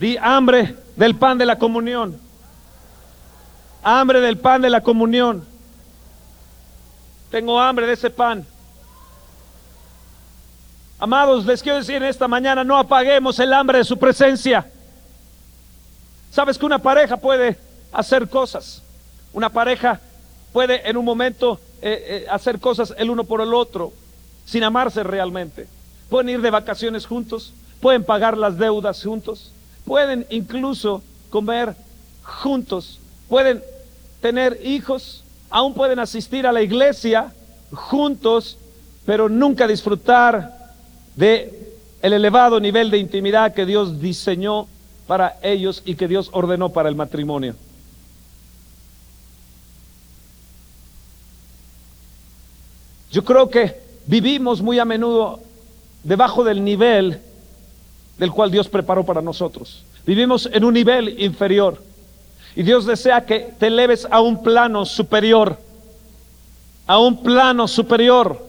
[0.00, 2.26] Di hambre del pan de la comunión.
[3.82, 5.44] Hambre del pan de la comunión.
[7.30, 8.44] Tengo hambre de ese pan.
[10.98, 14.68] Amados, les quiero decir en esta mañana, no apaguemos el hambre de su presencia.
[16.30, 17.56] Sabes que una pareja puede
[17.92, 18.82] hacer cosas.
[19.32, 20.00] Una pareja
[20.52, 23.92] puede en un momento eh, eh, hacer cosas el uno por el otro,
[24.44, 25.68] sin amarse realmente.
[26.08, 29.52] Pueden ir de vacaciones juntos, pueden pagar las deudas juntos,
[29.84, 31.76] pueden incluso comer
[32.24, 32.97] juntos,
[33.28, 33.62] pueden
[34.20, 37.32] tener hijos, aún pueden asistir a la iglesia
[37.72, 38.58] juntos,
[39.04, 40.74] pero nunca disfrutar
[41.16, 41.58] de
[42.02, 44.66] el elevado nivel de intimidad que Dios diseñó
[45.06, 47.54] para ellos y que Dios ordenó para el matrimonio.
[53.10, 55.40] Yo creo que vivimos muy a menudo
[56.04, 57.20] debajo del nivel
[58.18, 59.84] del cual Dios preparó para nosotros.
[60.06, 61.82] Vivimos en un nivel inferior.
[62.58, 65.56] Y Dios desea que te eleves a un plano superior.
[66.88, 68.44] A un plano superior.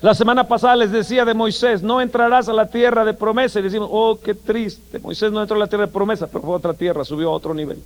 [0.00, 3.60] La semana pasada les decía de Moisés, no entrarás a la tierra de promesa.
[3.60, 4.98] Y decimos, oh, qué triste.
[4.98, 7.34] Moisés no entró a la tierra de promesa, pero fue a otra tierra, subió a
[7.34, 7.80] otro nivel.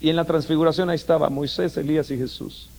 [0.00, 2.70] Y en la transfiguración ahí estaba Moisés, Elías y Jesús.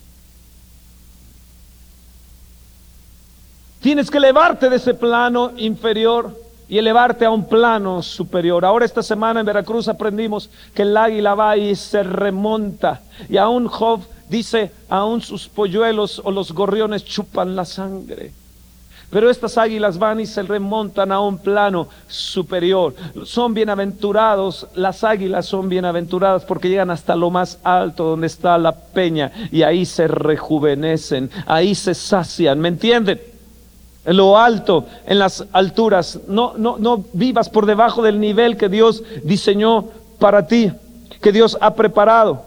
[3.81, 6.35] Tienes que elevarte de ese plano inferior
[6.69, 8.65] y elevarte a un plano superior.
[8.65, 13.01] Ahora esta semana en Veracruz aprendimos que el águila va y se remonta.
[13.29, 18.31] Y aún Job dice, aún sus polluelos o los gorriones chupan la sangre.
[19.09, 22.93] Pero estas águilas van y se remontan a un plano superior.
[23.23, 28.73] Son bienaventurados, las águilas son bienaventuradas porque llegan hasta lo más alto donde está la
[28.73, 32.59] peña y ahí se rejuvenecen, ahí se sacian.
[32.59, 33.36] ¿Me entienden?
[34.07, 36.19] En lo alto, en las alturas.
[36.27, 40.71] No, no, no vivas por debajo del nivel que Dios diseñó para ti,
[41.21, 42.41] que Dios ha preparado.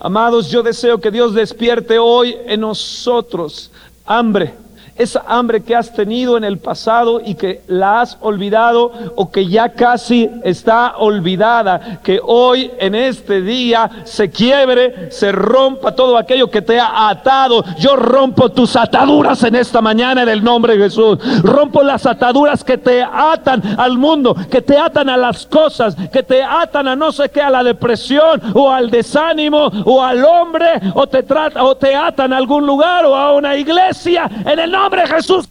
[0.00, 3.70] Amados, yo deseo que Dios despierte hoy en nosotros
[4.04, 4.54] hambre
[4.96, 9.46] esa hambre que has tenido en el pasado y que la has olvidado o que
[9.46, 16.50] ya casi está olvidada, que hoy en este día se quiebre, se rompa todo aquello
[16.50, 17.64] que te ha atado.
[17.78, 21.18] Yo rompo tus ataduras en esta mañana en el nombre de Jesús.
[21.42, 26.22] Rompo las ataduras que te atan al mundo, que te atan a las cosas, que
[26.22, 30.68] te atan a no sé qué, a la depresión o al desánimo o al hombre
[30.94, 34.70] o te trata o te atan a algún lugar o a una iglesia en el
[34.70, 35.48] nombre nombre Jesús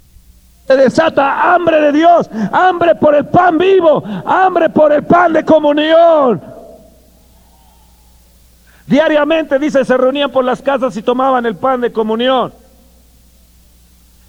[0.67, 5.43] te desata hambre de Dios, hambre por el pan vivo, hambre por el pan de
[5.43, 6.41] comunión.
[8.85, 12.53] Diariamente, dice, se reunían por las casas y tomaban el pan de comunión.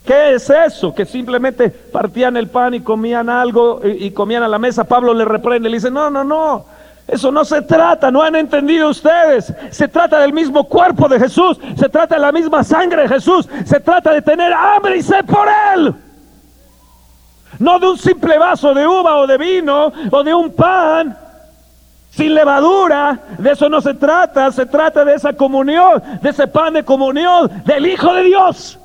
[0.04, 0.94] ¿Qué es eso?
[0.94, 4.84] Que simplemente partían el pan y comían algo y, comían a la mesa.
[4.84, 6.64] Pablo le reprende, le dice, no, no, no.
[7.08, 9.52] Eso no se trata, no han entendido ustedes.
[9.70, 13.48] Se trata del mismo cuerpo de Jesús, se trata de la misma sangre de Jesús,
[13.64, 15.94] se trata de tener hambre y sed por Él.
[17.58, 21.16] No de un simple vaso de uva o de vino o de un pan
[22.10, 23.18] sin levadura.
[23.38, 27.62] De eso no se trata, se trata de esa comunión, de ese pan de comunión
[27.64, 28.78] del Hijo de Dios.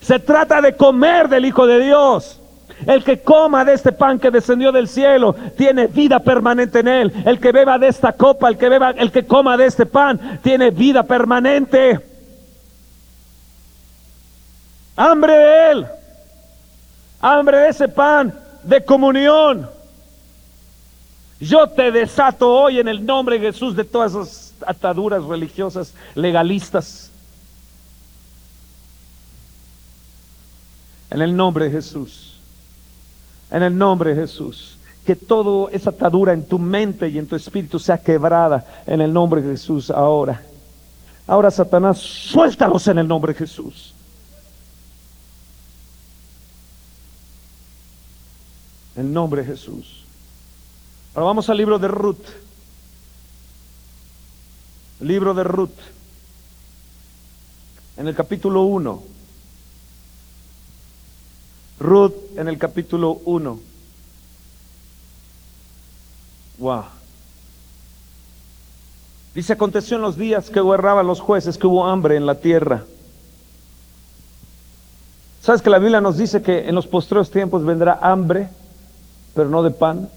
[0.00, 2.39] Se trata de comer del Hijo de Dios.
[2.86, 7.12] El que coma de este pan que descendió del cielo tiene vida permanente en él.
[7.24, 10.40] El que beba de esta copa, el que beba, el que coma de este pan
[10.42, 12.00] tiene vida permanente.
[14.96, 15.86] Hambre de él.
[17.20, 19.68] Hambre de ese pan de comunión.
[21.40, 27.10] Yo te desato hoy en el nombre de Jesús de todas esas ataduras religiosas legalistas.
[31.10, 32.29] En el nombre de Jesús.
[33.50, 34.76] En el nombre de Jesús.
[35.04, 39.12] Que toda esa atadura en tu mente y en tu espíritu sea quebrada en el
[39.12, 40.42] nombre de Jesús ahora.
[41.26, 43.94] Ahora Satanás, suéltalos en el nombre de Jesús.
[48.96, 50.04] En el nombre de Jesús.
[51.14, 52.26] Ahora vamos al libro de Ruth.
[55.00, 55.78] Libro de Ruth.
[57.96, 59.02] En el capítulo 1.
[61.80, 63.58] Ruth en el capítulo 1.
[66.58, 66.84] Wow.
[69.34, 72.84] Dice, aconteció en los días que guerraban los jueces que hubo hambre en la tierra.
[75.40, 78.48] ¿Sabes que la Biblia nos dice que en los postreros tiempos vendrá hambre,
[79.34, 80.10] pero no de pan?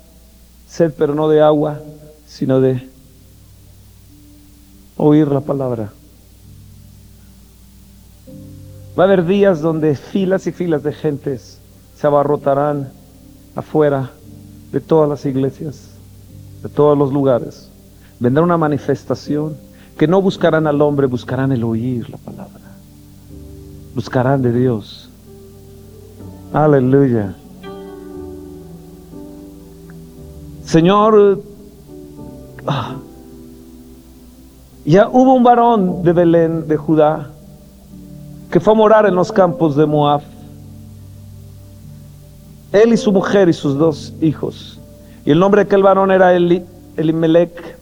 [0.68, 1.80] Sed, pero no de agua,
[2.28, 2.90] sino de
[4.98, 5.94] oír la palabra.
[8.98, 11.60] Va a haber días donde filas y filas de gentes
[11.96, 12.92] se abarrotarán
[13.56, 14.12] afuera
[14.72, 15.90] de todas las iglesias,
[16.62, 17.70] de todos los lugares.
[18.20, 19.56] Vendrá una manifestación
[19.98, 22.62] que no buscarán al hombre, buscarán el oír la palabra.
[23.96, 25.10] Buscarán de Dios.
[26.52, 27.36] Aleluya.
[30.66, 31.42] Señor,
[32.66, 32.96] ah,
[34.86, 37.32] ya hubo un varón de Belén, de Judá,
[38.54, 40.22] que fue a morar en los campos de Moab.
[42.72, 44.80] Él y su mujer y sus dos hijos.
[45.26, 46.64] Y el nombre de aquel varón era Eli,
[46.96, 47.80] Elimelech.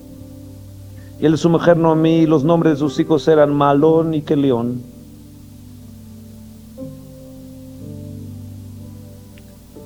[1.19, 2.19] Y el de su mujer Noemí.
[2.19, 4.81] Y los nombres de sus hijos eran Malón y Kelión.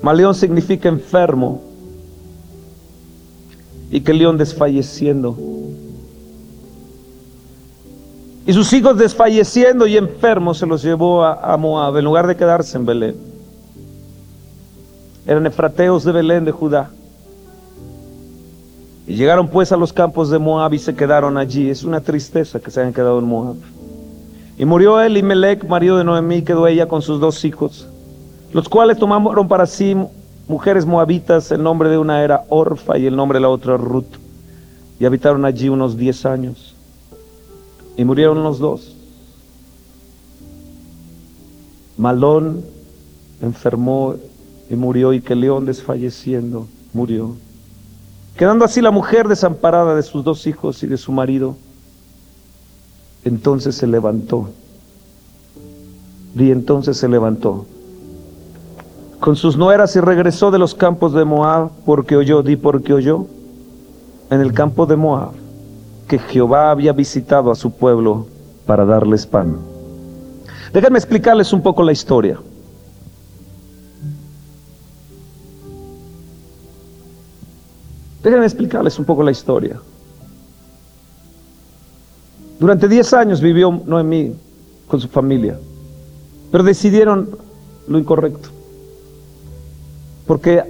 [0.02, 1.62] Maleón significa enfermo.
[3.90, 5.36] Y Kelión desfalleciendo.
[8.46, 12.76] Y sus hijos desfalleciendo y enfermos se los llevó a, Moab en lugar de quedarse
[12.78, 13.16] en Belén.
[15.26, 16.90] Eran efrateos de Belén de Judá.
[19.08, 21.68] Y llegaron pues a los campos de Moab y se quedaron allí.
[21.68, 23.56] Es una tristeza que se hayan quedado en Moab.
[24.56, 27.88] Y murió él y marido de Noemí, quedó ella con sus dos hijos,
[28.52, 29.96] los cuales tomaron para sí
[30.46, 31.50] mujeres moabitas.
[31.50, 34.14] El nombre de una era Orfa y el nombre de la otra Ruth.
[35.00, 36.75] Y habitaron allí unos diez años.
[37.96, 38.94] Y murieron los dos.
[41.96, 42.62] Malón
[43.40, 44.16] enfermó
[44.68, 47.36] y murió y que León desfalleciendo murió.
[48.36, 51.56] Quedando así la mujer desamparada de sus dos hijos y de su marido.
[53.24, 54.50] Entonces se levantó.
[56.38, 57.64] Y entonces se levantó
[59.20, 63.26] con sus nueras y regresó de los campos de Moab porque oyó, di porque oyó,
[64.30, 65.32] en el campo de Moab
[66.06, 68.26] que Jehová había visitado a su pueblo
[68.66, 69.56] para darles pan.
[70.72, 72.38] Déjenme explicarles un poco la historia.
[78.22, 79.80] Déjenme explicarles un poco la historia.
[82.58, 84.34] Durante 10 años vivió Noemí
[84.88, 85.58] con su familia,
[86.50, 87.38] pero decidieron
[87.86, 88.48] lo incorrecto,
[90.26, 90.64] porque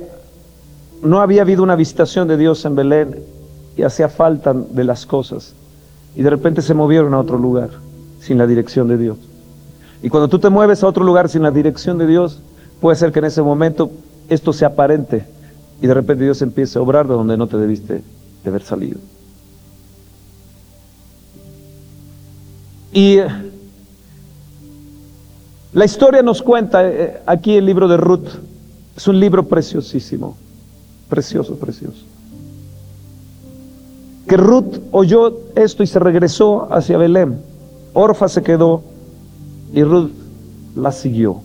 [1.03, 3.36] no había habido una visitación de Dios en Belén
[3.77, 5.55] y hacía falta de las cosas.
[6.17, 7.71] Y de repente se movieron a otro lugar
[8.21, 9.19] sin la dirección de Dios.
[10.03, 12.41] Y cuando tú te mueves a otro lugar sin la dirección de Dios,
[12.81, 13.91] puede ser que en ese momento
[14.29, 15.27] esto sea aparente
[15.81, 18.03] y de repente Dios empiece a obrar de donde no te debiste
[18.43, 18.99] de haber salido.
[22.93, 23.19] Y
[25.75, 28.29] la historia nos cuenta, eh, aquí el libro de Ruth,
[28.97, 30.35] es un libro preciosísimo,
[31.11, 32.16] precioso, precioso
[34.27, 37.41] que Ruth oyó esto y se regresó hacia Belén.
[37.95, 38.83] Orfa se quedó
[39.73, 40.11] y Ruth
[40.75, 41.41] la siguió.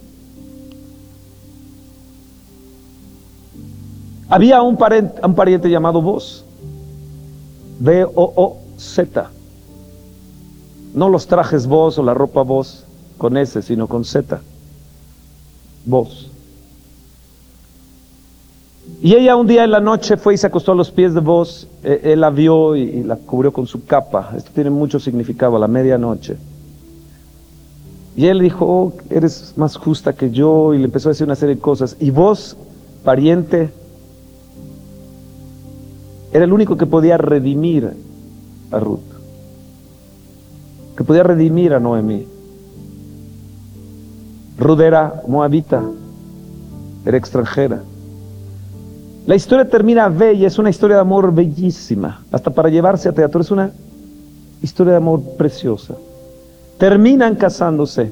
[4.30, 6.46] Había un pariente, un pariente llamado Vos.
[7.80, 9.32] B-O-O-Z.
[10.94, 12.86] No los trajes vos o la ropa vos
[13.18, 14.42] con S, sino con Z.
[15.86, 16.30] Vos.
[19.04, 21.22] Y ella un día en la noche fue y se acostó a los pies de
[21.22, 21.68] vos.
[21.84, 24.32] Eh, él la vio y, la cubrió con su capa.
[24.38, 26.38] Esto tiene mucho significado, a la medianoche.
[28.16, 31.36] Y él dijo, oh, eres más justa que yo, y le empezó a decir una
[31.36, 31.98] serie de cosas.
[32.00, 32.56] Y vos,
[33.04, 33.72] pariente,
[36.32, 37.94] era el único que podía redimir
[38.70, 39.00] a Ruth,
[40.96, 42.28] que podía redimir a Noemí.
[44.60, 45.84] Ruth era moabita,
[47.04, 47.82] era extranjera.
[49.32, 53.40] La historia termina bella, es una historia de amor bellísima, hasta para llevarse a teatro,
[53.40, 53.72] es una
[54.62, 55.96] historia de amor preciosa.
[56.78, 58.12] Terminan casándose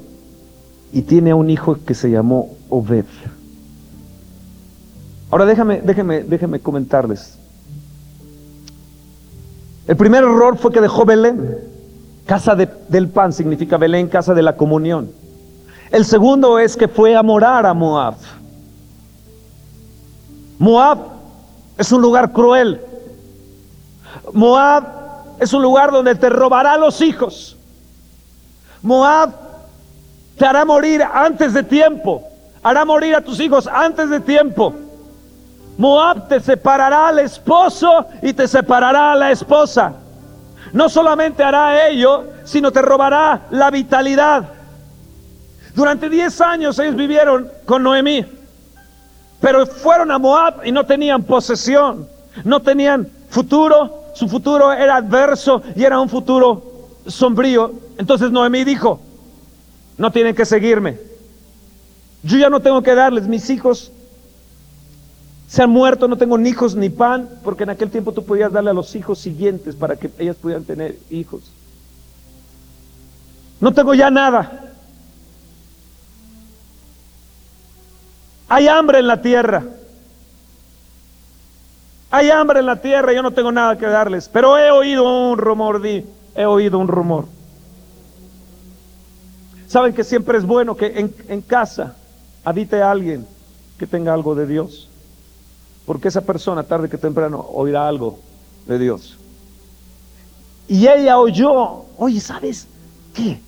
[0.94, 3.04] y tiene un hijo que se llamó Obed.
[5.30, 7.38] Ahora déjame, déjeme, déjeme comentarles.
[9.90, 11.58] El primer error fue que dejó Belén.
[12.28, 15.10] Casa del pan significa Belén, casa de la comunión.
[15.92, 18.16] El segundo es que fue a morar a Moab.
[20.60, 21.00] Moab
[21.78, 22.82] es un lugar cruel.
[24.34, 24.84] Moab
[25.40, 27.58] es un lugar donde te robará los hijos.
[28.82, 29.32] Moab
[30.38, 32.24] te hará morir antes de tiempo.
[32.62, 34.74] Hará morir a tus hijos antes de tiempo.
[35.78, 39.94] Moab te separará al esposo y te separará a la esposa.
[40.74, 44.44] No solamente hará ello, sino te robará la vitalidad.
[45.74, 48.26] Durante 10 años ellos vivieron con Noemí,
[49.40, 52.08] pero fueron a Moab y no tenían posesión,
[52.44, 57.72] no tenían futuro, su futuro era adverso y era un futuro sombrío.
[57.98, 59.00] Entonces Noemí dijo,
[59.98, 60.98] no tienen que seguirme,
[62.24, 63.92] yo ya no tengo que darles, mis hijos
[65.48, 68.52] se han muerto, no tengo ni hijos ni pan, porque en aquel tiempo tú podías
[68.52, 71.42] darle a los hijos siguientes para que ellas pudieran tener hijos.
[73.60, 74.69] No tengo ya nada.
[78.50, 79.64] Hay hambre en la tierra.
[82.12, 85.38] Hay hambre en la tierra, yo no tengo nada que darles, pero he oído un
[85.38, 86.04] rumor, di,
[86.36, 87.26] he oído un rumor.
[89.68, 91.96] Saben que siempre es bueno que en, casa
[92.44, 93.28] habite alguien
[93.78, 94.90] que tenga algo de Dios.
[95.86, 98.18] Porque esa persona tarde que temprano oirá algo
[98.66, 99.20] de Dios.
[100.68, 102.68] Y ella oyó, oye, ¿sabes
[103.14, 103.40] qué?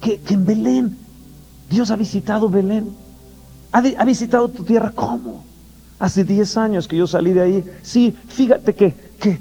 [0.00, 0.98] Que, en Belén,
[1.68, 2.96] Dios ha visitado Belén.
[3.72, 4.92] Ha, visitado tu tierra.
[4.94, 5.44] ¿Cómo?
[5.98, 7.64] Hace 10 años que yo salí de ahí.
[7.82, 9.38] Sí, fíjate que, que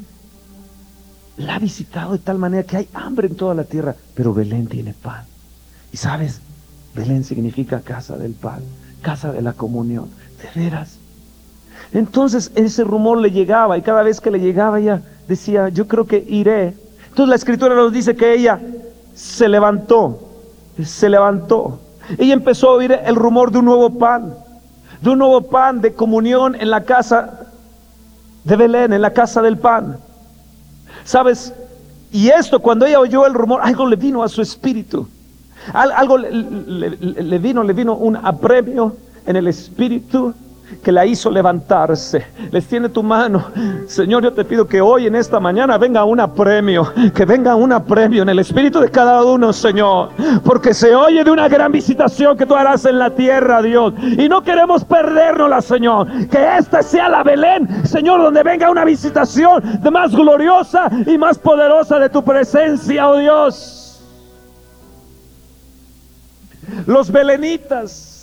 [1.37, 3.95] la ha visitado de tal manera que hay hambre en toda la tierra.
[4.15, 5.23] Pero Belén tiene pan.
[5.91, 6.41] Y sabes,
[6.95, 8.61] Belén significa casa del pan,
[9.01, 10.09] casa de la comunión.
[10.41, 10.97] De veras,
[11.93, 16.05] entonces ese rumor le llegaba y cada vez que le llegaba ella decía, yo creo
[16.05, 16.75] que iré.
[17.09, 18.59] Entonces la escritura nos dice que ella
[19.15, 20.19] se levantó,
[20.83, 21.79] se levantó.
[22.17, 24.33] Ella empezó a oír el rumor de un nuevo pan,
[25.01, 27.47] de un nuevo pan de comunión en la casa
[28.43, 29.97] de Belén, en la casa del pan.
[31.03, 31.53] ¿Sabes?
[32.11, 35.07] Y esto, cuando ella oyó el rumor, algo le vino a su espíritu.
[35.73, 38.95] Algo le, le vino, le vino un apremio
[39.25, 40.33] en el espíritu
[40.83, 42.25] que la hizo levantarse.
[42.51, 43.45] Les tiene tu mano.
[43.87, 47.71] Señor, yo te pido que hoy en esta mañana venga un apremio, que venga un
[47.71, 50.09] apremio en el espíritu de cada uno, Señor.
[50.43, 53.93] Porque se oye de una gran visitación que tú harás en la tierra, Dios.
[54.01, 56.07] Y no queremos perdernosla, Señor.
[56.27, 61.37] Que esta sea la Belén, Señor, donde venga una visitación de más gloriosa y más
[61.37, 63.83] poderosa de tu presencia, oh Dios.
[66.85, 68.16] Los belenitas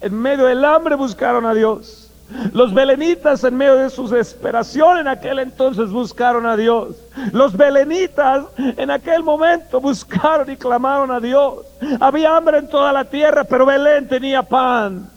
[0.00, 2.10] en medio del hambre buscaron a Dios.
[2.52, 6.96] Los belenitas en medio de su desesperación en aquel entonces buscaron a Dios.
[7.32, 11.64] Los belenitas en aquel momento buscaron y clamaron a Dios.
[12.00, 15.08] Había hambre en toda la tierra, pero Belén tenía pan.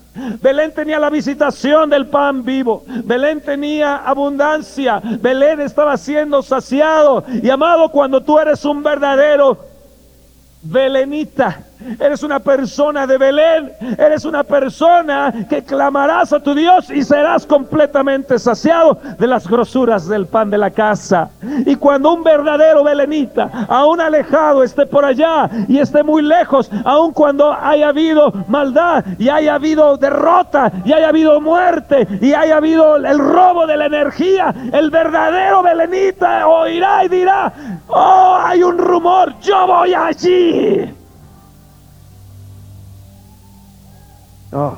[0.41, 2.83] Belén tenía la visitación del pan vivo.
[3.03, 5.01] Belén tenía abundancia.
[5.19, 7.23] Belén estaba siendo saciado.
[7.41, 9.57] Y amado, cuando tú eres un verdadero
[10.61, 11.63] Belenita,
[11.99, 17.45] eres una persona de Belén, eres una persona que clamarás a tu Dios y serás
[17.45, 21.29] completamente saciado de las grosuras del pan de la casa.
[21.65, 27.13] Y cuando un verdadero belenita, aún alejado, esté por allá y esté muy lejos, aun
[27.13, 32.97] cuando haya habido maldad y haya habido derrota y haya habido muerte y haya habido
[32.97, 37.53] el robo de la energía, el verdadero belenita oirá y dirá,
[37.87, 40.98] oh, hay un rumor, yo voy allí
[44.51, 44.77] Oh.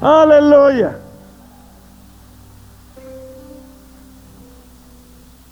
[0.00, 0.98] Aleluya.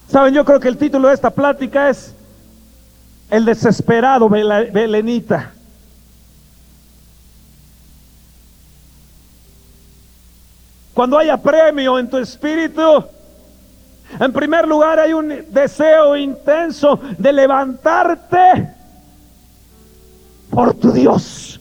[0.08, 2.14] Saben, yo creo que el título de esta plática es
[3.30, 5.52] El desesperado Belenita.
[10.94, 13.04] Cuando haya premio en tu espíritu,
[14.20, 18.81] en primer lugar hay un deseo intenso de levantarte
[20.52, 21.58] por tu Dios.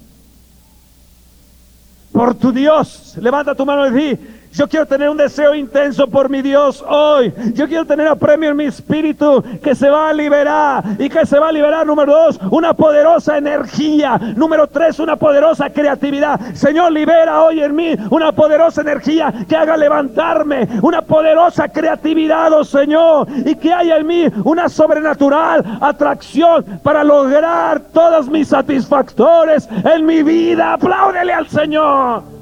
[2.11, 3.15] Por tu Dios.
[3.19, 4.19] Levanta tu mano y di,
[4.53, 7.33] yo quiero tener un deseo intenso por mi Dios hoy.
[7.53, 10.83] Yo quiero tener a premio en mi espíritu que se va a liberar.
[10.99, 11.85] ¿Y que se va a liberar?
[11.85, 14.17] Número dos, una poderosa energía.
[14.35, 16.39] Número tres, una poderosa creatividad.
[16.53, 20.67] Señor, libera hoy en mí una poderosa energía que haga levantarme.
[20.81, 23.27] Una poderosa creatividad, oh Señor.
[23.45, 30.23] Y que haya en mí una sobrenatural atracción para lograr todos mis satisfactores en mi
[30.23, 30.73] vida.
[30.73, 32.40] Apláudele al Señor.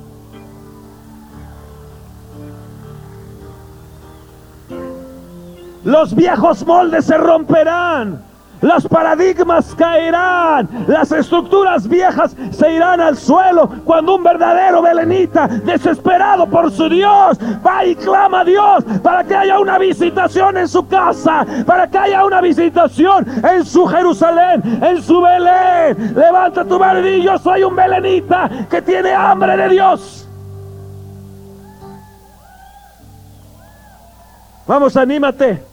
[5.90, 8.22] Los viejos moldes se romperán.
[8.62, 16.46] Los paradigmas caerán, las estructuras viejas se irán al suelo cuando un verdadero belenita, desesperado
[16.46, 20.88] por su Dios, va y clama a Dios para que haya una visitación en su
[20.88, 26.14] casa, para que haya una visitación en su Jerusalén, en su Belén.
[26.16, 30.28] Levanta tu mano y yo soy un belenita que tiene hambre de Dios.
[34.68, 35.69] Vamos, anímate.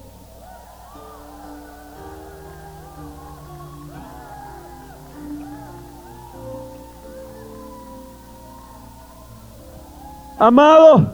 [10.38, 11.12] Amado,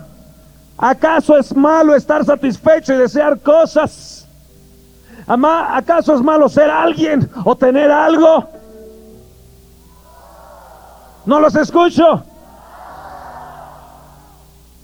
[0.77, 4.27] ¿acaso es malo estar satisfecho y desear cosas?
[5.27, 8.49] ¿Acaso es malo ser alguien o tener algo?
[11.25, 12.25] No los escucho.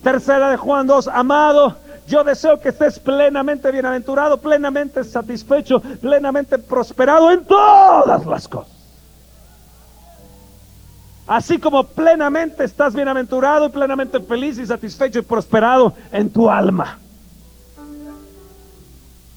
[0.04, 1.74] Tercera de Juan 2, amado,
[2.06, 8.77] yo deseo que estés plenamente bienaventurado, plenamente satisfecho, plenamente prosperado en todas las cosas
[11.28, 16.98] Así como plenamente estás bienaventurado y plenamente feliz y satisfecho y prosperado en tu alma.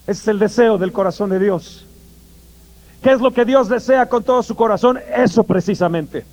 [0.08, 1.86] Ese es el deseo del corazón de Dios.
[3.04, 5.00] ¿Qué es lo que Dios desea con todo su corazón?
[5.14, 6.26] Eso precisamente.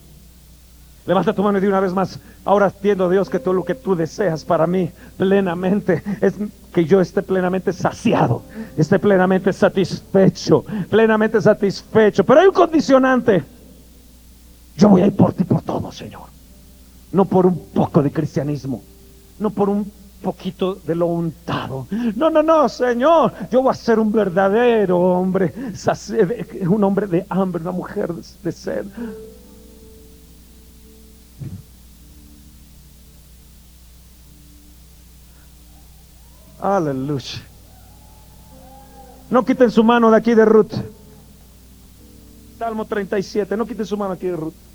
[1.07, 3.75] Levanta tu mano y di una vez más, ahora entiendo Dios que todo lo que
[3.75, 6.35] tú deseas para mí plenamente es
[6.73, 8.43] que yo esté plenamente saciado,
[8.77, 12.23] esté plenamente satisfecho, plenamente satisfecho.
[12.25, 13.58] Pero hay un condicionante.
[14.79, 16.29] Yo voy a ir por ti por todo, Señor.
[17.11, 18.83] No por un poco de cristianismo,
[19.41, 19.91] no por un
[20.23, 21.89] poquito de lo untado.
[22.15, 23.33] No, no, no, Señor.
[23.51, 25.53] Yo voy a ser un verdadero hombre,
[26.61, 28.87] un hombre de hambre, una mujer de sed.
[36.61, 37.43] Aleluya.
[39.31, 40.73] No quiten su mano de aquí de Ruth.
[42.59, 43.57] Salmo 37.
[43.57, 44.68] No quiten su mano aquí de Ruth.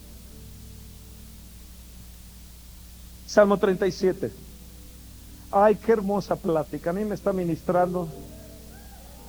[3.34, 4.32] Salmo 37.
[5.52, 6.92] Ay, qué hermosa plática.
[6.92, 8.08] A mí me está ministrando.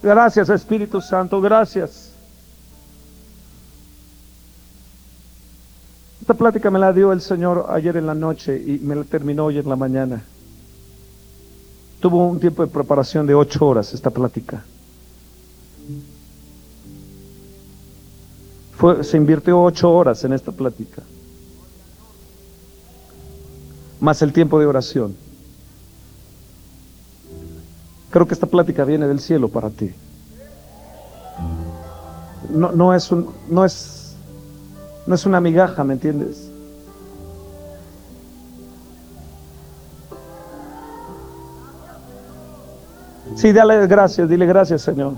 [0.02, 1.40] Gracias, Espíritu Santo.
[1.40, 2.12] Gracias.
[6.20, 9.46] Esta plática me la dio el Señor ayer en la noche y me la terminó
[9.46, 10.22] hoy en la mañana.
[12.00, 14.62] Tuvo un tiempo de preparación de ocho horas esta plática.
[19.02, 21.02] Se invirtió ocho horas en esta plática
[24.04, 25.16] más el tiempo de oración.
[28.10, 29.92] Creo que esta plática viene del cielo para ti.
[32.50, 33.10] No, no, es
[33.48, 34.14] no, es,
[35.06, 36.50] no es una migaja, ¿me entiendes?
[43.34, 45.14] Sí, dale gracias, dile gracias, Señor.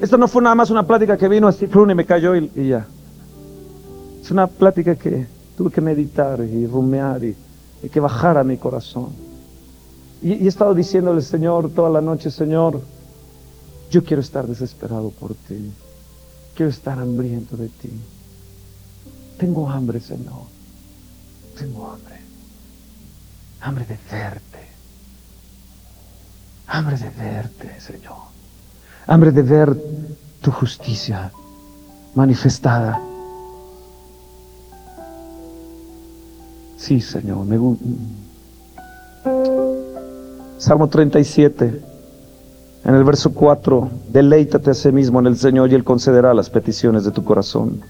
[0.00, 2.86] Esto no fue nada más una plática que vino así, y me cayó y ya.
[4.32, 5.26] Una plática que
[5.58, 7.36] tuve que meditar y rumear y,
[7.92, 9.10] que bajar a mi corazón.
[10.22, 12.80] Y, he estado diciéndole, Señor, toda la noche, Señor,
[13.90, 15.70] yo quiero estar desesperado por ti.
[16.54, 17.90] Quiero estar hambriento de ti.
[19.36, 20.46] Tengo hambre, Señor.
[21.58, 22.16] Tengo hambre.
[23.60, 24.66] Hambre de verte.
[26.68, 28.16] Hambre de verte, Señor.
[29.06, 29.76] Hambre de ver
[30.40, 31.30] tu justicia
[32.14, 33.11] manifestada
[36.82, 37.46] Sí, Señor.
[37.46, 37.76] Me...
[40.58, 41.80] Salmo 37,
[42.84, 46.50] en el verso 4, deleítate a sí mismo en el Señor y Él concederá las
[46.50, 47.82] peticiones de tu corazón.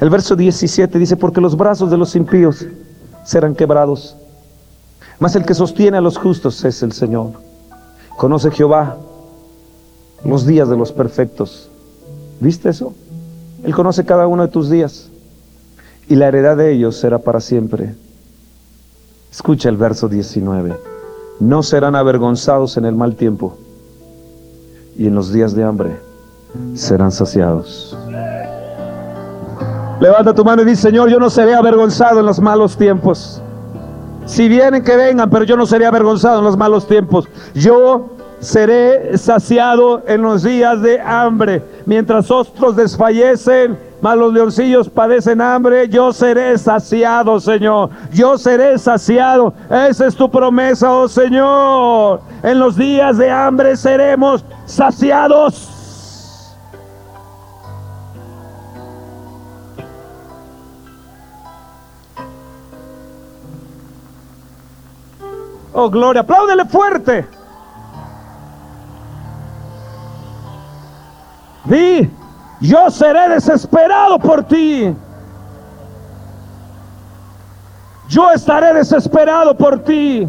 [0.00, 2.64] El verso 17 dice, porque los brazos de los impíos
[3.24, 4.16] serán quebrados,
[5.18, 7.32] Mas el que sostiene a los justos es el Señor.
[8.18, 8.98] Conoce Jehová
[10.24, 11.70] los días de los perfectos.
[12.38, 12.94] ¿Viste eso?
[13.64, 15.10] Él conoce cada uno de tus días
[16.08, 17.94] y la heredad de ellos será para siempre.
[19.30, 20.76] Escucha el verso 19.
[21.40, 23.56] No serán avergonzados en el mal tiempo
[24.96, 25.96] y en los días de hambre
[26.74, 27.96] serán saciados.
[30.00, 33.42] Levanta tu mano y dice, Señor, yo no seré avergonzado en los malos tiempos.
[34.26, 37.28] Si vienen, que vengan, pero yo no seré avergonzado en los malos tiempos.
[37.54, 41.62] Yo seré saciado en los días de hambre.
[41.86, 47.90] Mientras otros desfallecen, mas los leoncillos padecen hambre, yo seré saciado, Señor.
[48.12, 49.54] Yo seré saciado.
[49.70, 52.20] Esa es tu promesa, oh Señor.
[52.42, 55.72] En los días de hambre seremos saciados.
[65.78, 66.22] Oh, gloria.
[66.22, 67.26] Apláudele fuerte.
[71.64, 72.10] Di,
[72.60, 74.94] yo seré desesperado por ti.
[78.08, 80.28] Yo estaré desesperado por ti.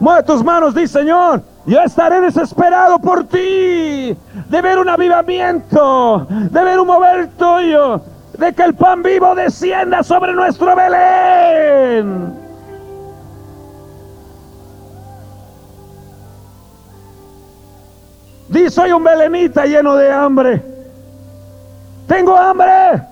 [0.00, 4.16] Mueve tus manos, di Señor, yo estaré desesperado por ti.
[4.48, 8.00] De ver un avivamiento, de ver un mover tuyo,
[8.38, 12.37] de que el pan vivo descienda sobre nuestro Belén.
[18.48, 20.62] Di, soy un belenita lleno de hambre.
[22.06, 23.02] Tengo hambre.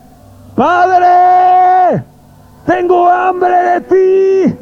[0.54, 2.02] Padre,
[2.64, 4.56] tengo hambre de ti.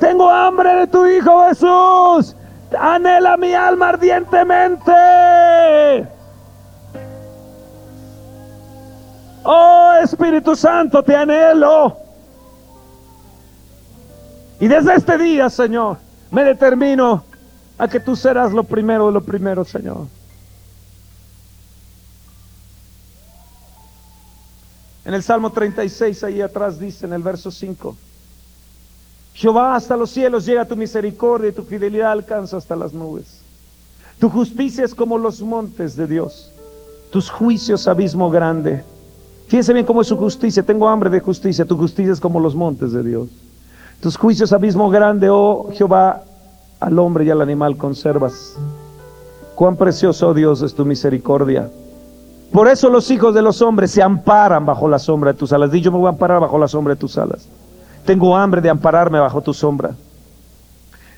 [0.00, 2.34] Tengo hambre de tu Hijo Jesús.
[2.78, 4.92] Anhela mi alma ardientemente.
[9.44, 11.98] Oh Espíritu Santo, te anhelo.
[14.58, 15.98] Y desde este día, Señor,
[16.30, 17.24] me determino
[17.78, 20.06] a que tú serás lo primero de lo primero, Señor.
[25.04, 27.94] En el Salmo 36, ahí atrás dice en el verso 5,
[29.34, 33.40] Jehová hasta los cielos llega tu misericordia y tu fidelidad alcanza hasta las nubes.
[34.18, 36.50] Tu justicia es como los montes de Dios,
[37.10, 38.82] tus juicios abismo grande.
[39.48, 42.54] Fíjense bien cómo es su justicia, tengo hambre de justicia, tu justicia es como los
[42.54, 43.28] montes de Dios.
[44.00, 46.24] Tus juicios abismo grande, oh Jehová,
[46.84, 48.56] al hombre y al animal conservas.
[49.54, 51.70] Cuán precioso, oh Dios, es tu misericordia.
[52.52, 55.70] Por eso los hijos de los hombres se amparan bajo la sombra de tus alas.
[55.70, 57.48] Di, yo me voy a amparar bajo la sombra de tus alas.
[58.04, 59.92] Tengo hambre de ampararme bajo tu sombra.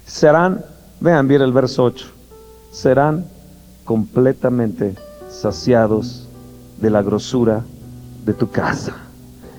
[0.06, 0.64] Serán,
[1.00, 2.06] vean bien el verso 8,
[2.70, 3.24] serán
[3.84, 4.94] completamente
[5.28, 6.28] saciados
[6.80, 7.62] de la grosura
[8.24, 8.94] de tu casa.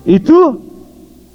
[0.06, 0.60] Y tú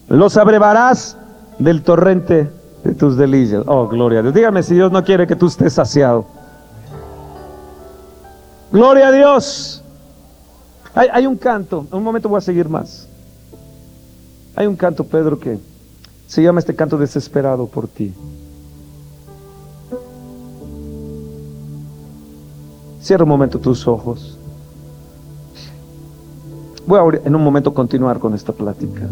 [0.08, 1.16] los abrevarás
[1.60, 2.50] del torrente
[2.84, 3.64] de tus delicias.
[3.66, 4.34] Oh, gloria a Dios.
[4.34, 6.26] Dígame si Dios no quiere que tú estés saciado.
[8.72, 9.84] Gloria a Dios.
[10.96, 13.08] Hay, un canto, un momento voy a seguir más.
[14.56, 15.58] Hay un canto, Pedro, que
[16.28, 18.14] se llama este canto desesperado por ti.
[23.02, 24.38] Cierra un momento tus ojos.
[26.86, 29.10] Voy a en un momento continuar con esta plática.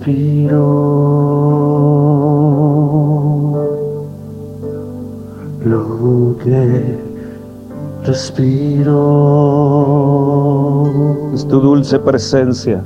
[0.00, 0.64] Respiro,
[5.64, 6.98] lo que
[8.04, 8.96] respiro
[11.34, 12.82] es tu dulce presencia.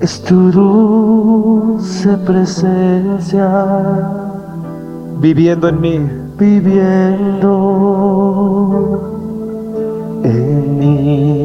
[0.00, 3.48] Es tu dulce presencia
[5.18, 6.00] viviendo en mí,
[6.38, 7.50] viviendo
[10.24, 11.43] en mí.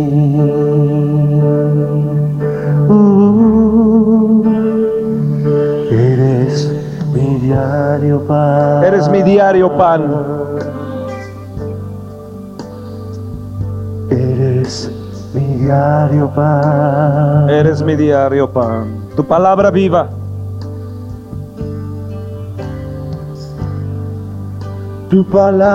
[8.09, 8.83] Diario pan.
[8.83, 10.01] Eres mi diario pan.
[14.09, 14.89] Eres
[15.33, 17.49] mi diario pan.
[17.49, 19.05] Eres mi diario pan.
[19.15, 20.09] Tu palabra viva.
[25.09, 25.73] Tu palabra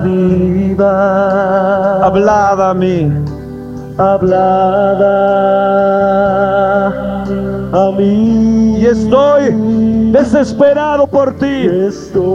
[0.00, 0.92] viva.
[2.04, 3.12] Hablada a mí.
[3.96, 5.16] Hablada
[7.72, 8.65] a mí.
[8.76, 9.54] Y estoy
[10.12, 11.66] desesperado por ti.
[11.88, 12.26] Estoy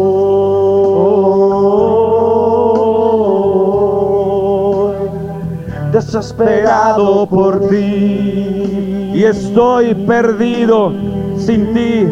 [5.92, 10.92] desesperado por ti y estoy perdido
[11.38, 12.08] sin ti.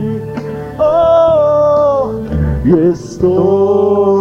[0.77, 2.11] Oh,
[2.63, 4.19] y estoy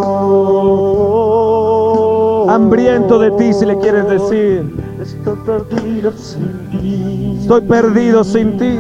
[2.48, 4.74] Hambriento de ti, si le quieres decir.
[5.00, 7.36] Estoy perdido sin ti.
[7.40, 8.74] Estoy perdido sin ti.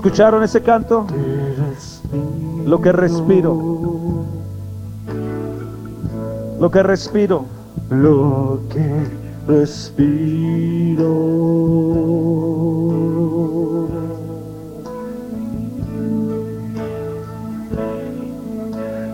[0.00, 1.06] ¿Escucharon ese canto?
[2.64, 3.52] Lo que respiro,
[6.58, 7.44] lo que respiro.
[7.90, 9.04] lo que
[9.46, 10.30] respiro.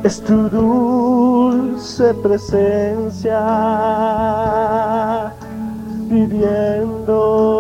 [0.05, 3.43] Es tu dulce presencia
[6.09, 7.57] viviendo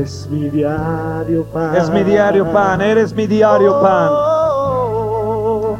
[0.00, 1.76] Eres mi diario pan.
[1.76, 4.08] Es mi diario pan, eres mi diario pan.
[4.10, 5.76] Oh,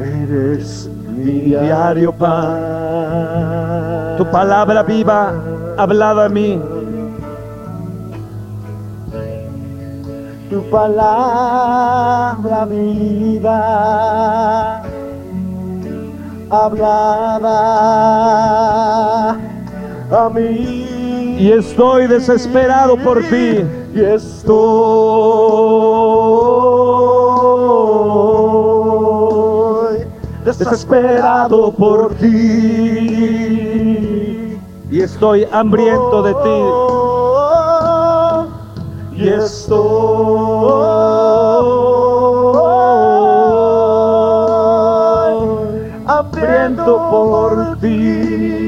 [0.00, 2.56] Eres mi diario pan.
[4.18, 5.32] Tu palabra viva,
[5.76, 6.60] hablada a mí.
[10.50, 13.62] Tu palabra viva,
[16.50, 17.58] hablada
[20.10, 20.87] a mí.
[21.38, 23.64] Y estoy desesperado por ti.
[23.94, 24.58] Y estoy
[30.44, 33.38] desesperado por ti.
[34.90, 36.64] Y estoy hambriento de ti.
[39.22, 39.88] Y estoy
[46.06, 48.67] hambriento por ti,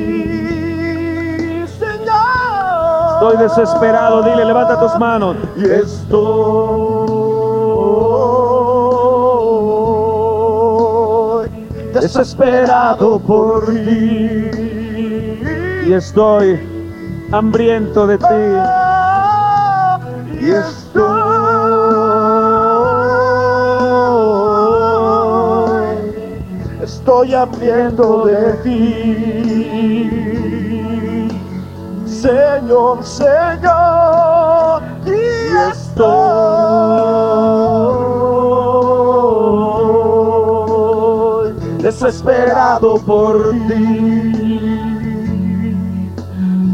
[3.30, 4.22] Estoy desesperado.
[4.24, 5.36] Dile, levanta tus manos.
[5.56, 6.10] Y estoy
[11.94, 14.50] desesperado por ti.
[15.86, 16.58] Y estoy
[17.30, 18.24] hambriento de ti.
[20.40, 21.20] Y estoy,
[26.82, 30.00] estoy hambriento de ti,
[32.20, 35.10] Señor, Señor, y
[35.70, 36.10] estoy
[41.78, 44.32] desesperado por ti,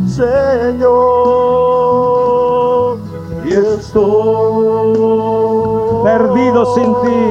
[0.09, 0.97] Señor,
[3.44, 4.97] y estoy
[6.03, 7.22] Perdido sin ti.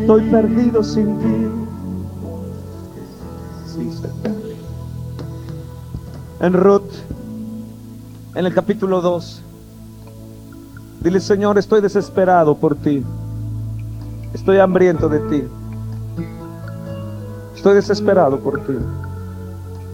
[0.00, 1.63] Estoy perdido sin ti.
[6.44, 6.92] En Ruth,
[8.34, 9.42] en el capítulo 2,
[11.00, 13.02] dile Señor, estoy desesperado por ti.
[14.34, 15.44] Estoy hambriento de ti.
[17.56, 18.74] Estoy desesperado por ti.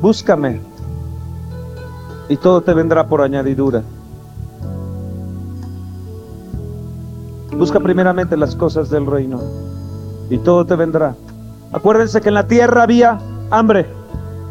[0.03, 0.61] Búscame
[2.29, 3.85] y todo te vendrá por añadidura.
[7.57, 9.41] Busca primeramente las cosas del reino
[10.29, 11.15] y todo te vendrá.
[11.71, 13.21] Acuérdense que en la tierra había
[13.53, 13.87] hambre.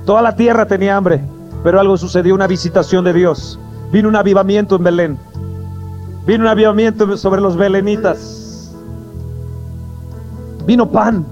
[0.05, 1.21] Toda la tierra tenía hambre,
[1.63, 3.59] pero algo sucedió, una visitación de Dios.
[3.91, 5.17] Vino un avivamiento en Belén.
[6.25, 8.73] Vino un avivamiento sobre los belenitas.
[10.65, 11.25] Vino pan.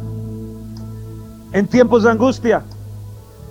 [1.54, 2.64] En tiempos de angustia,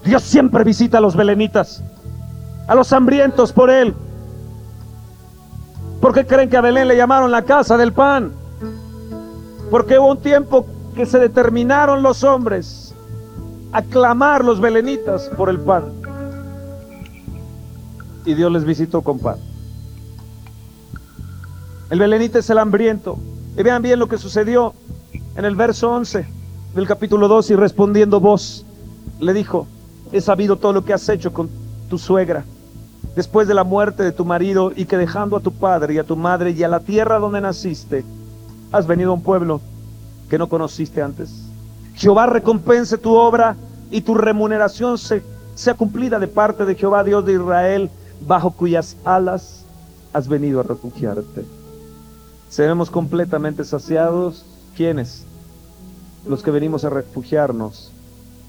[0.05, 1.83] Dios siempre visita a los belenitas,
[2.69, 3.95] a los hambrientos por Él.
[6.01, 8.33] ¿Por qué creen que a Belén le llamaron la casa del pan?
[9.71, 12.95] Porque hubo un tiempo que se determinaron los hombres
[13.73, 15.96] a clamar los belenitas por el pan.
[18.27, 19.37] Y Dios les visitó con pan.
[21.89, 23.19] El belenita es el hambriento.
[23.57, 24.75] Y vean bien lo que sucedió
[25.37, 26.27] en el verso 11
[26.75, 28.67] del capítulo 2 y respondiendo vos,
[29.19, 29.67] le dijo,
[30.13, 31.49] he sabido todo lo que has hecho con
[31.89, 32.45] tu suegra
[33.15, 36.05] después de la muerte de tu marido y que dejando a tu padre y a
[36.05, 38.05] tu madre y a la tierra donde naciste,
[38.73, 39.63] has venido a un pueblo
[40.29, 41.31] que no conociste antes.
[41.95, 43.57] Jehová recompense tu obra
[43.91, 45.23] y tu remuneración se,
[45.55, 47.91] sea cumplida de parte de Jehová Dios de Israel,
[48.27, 49.65] bajo cuyas alas
[50.13, 51.45] has venido a refugiarte.
[52.49, 54.45] Seremos completamente saciados.
[54.77, 55.25] ¿Quiénes?
[56.27, 57.91] Los que venimos a refugiarnos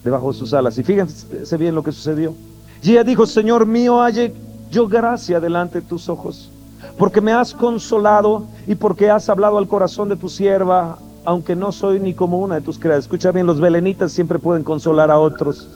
[0.04, 0.78] debajo de sus alas.
[0.78, 2.34] Y fíjense bien lo que sucedió.
[2.82, 4.34] Y ella dijo, Señor mío, halle
[4.70, 6.52] yo gracia delante de tus ojos,
[6.98, 11.72] porque me has consolado y porque has hablado al corazón de tu sierva, aunque no
[11.72, 13.06] soy ni como una de tus criadas.
[13.06, 15.68] Escucha bien, los belenitas siempre pueden consolar a otros.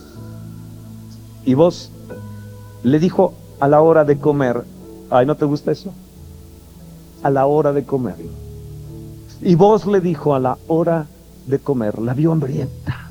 [1.44, 1.90] Y vos
[2.82, 4.64] le dijo a la hora de comer,
[5.08, 5.94] ay, ¿no te gusta eso?
[7.22, 8.16] A la hora de comer.
[9.40, 11.06] Y vos le dijo a la hora
[11.46, 13.08] de comer, la vio hambrienta.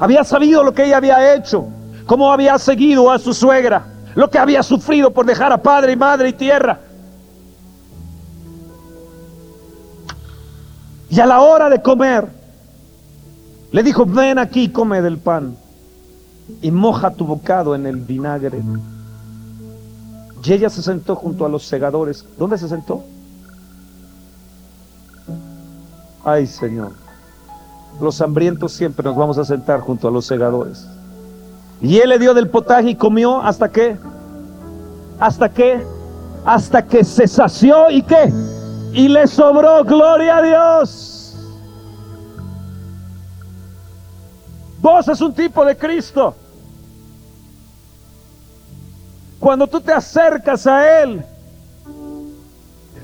[0.00, 1.68] Había sabido lo que ella había hecho,
[2.06, 3.86] cómo había seguido a su suegra,
[4.16, 6.80] lo que había sufrido por dejar a padre y madre y tierra.
[11.08, 12.26] Y a la hora de comer,
[13.70, 15.56] le dijo, ven aquí, come del pan
[16.62, 18.62] y moja tu bocado en el vinagre.
[20.42, 22.24] Y ella se sentó junto a los segadores.
[22.38, 23.02] ¿Dónde se sentó?
[26.24, 26.92] Ay, Señor.
[28.00, 30.86] Los hambrientos siempre nos vamos a sentar junto a los segadores.
[31.82, 33.96] Y él le dio del potaje y comió hasta que,
[35.18, 35.84] hasta que,
[36.44, 38.32] hasta que se sació y qué,
[38.92, 41.09] y le sobró gloria a Dios.
[44.80, 46.34] Vos es un tipo de Cristo.
[49.38, 51.24] Cuando tú te acercas a Él,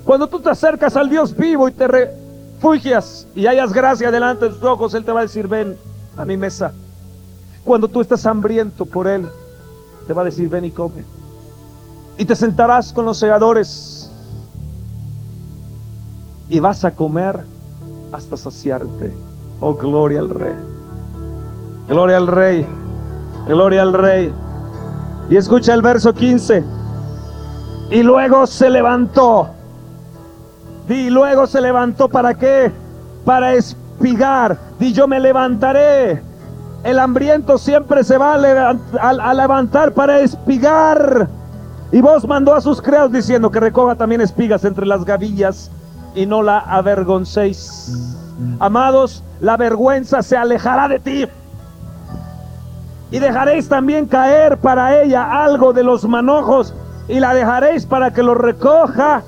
[0.04, 4.52] cuando tú te acercas al Dios vivo y te refugias y hayas gracia delante de
[4.52, 5.76] tus ojos, Él te va a decir, ven
[6.16, 6.72] a mi mesa.
[7.64, 9.26] Cuando tú estás hambriento por Él,
[10.06, 11.04] te va a decir, ven y come.
[12.18, 14.10] Y te sentarás con los segadores
[16.48, 17.44] y vas a comer
[18.12, 19.12] hasta saciarte.
[19.60, 20.75] Oh, gloria al Rey.
[21.88, 22.66] Gloria al Rey.
[23.46, 24.32] Gloria al Rey.
[25.30, 26.64] Y escucha el verso 15.
[27.90, 29.50] Y luego se levantó.
[30.88, 32.72] Y luego se levantó para qué?
[33.24, 34.58] Para espigar.
[34.80, 36.22] Y yo me levantaré.
[36.82, 41.28] El hambriento siempre se va a, levantar para espigar.
[41.92, 45.70] Y vos mandó a sus criados diciendo que recoja también espigas entre las gavillas
[46.16, 48.16] y no la avergoncéis.
[48.58, 51.28] Amados, la vergüenza se alejará de ti
[53.10, 56.74] y dejaréis también caer para ella algo de los manojos
[57.08, 59.22] y la dejaréis para que lo recoja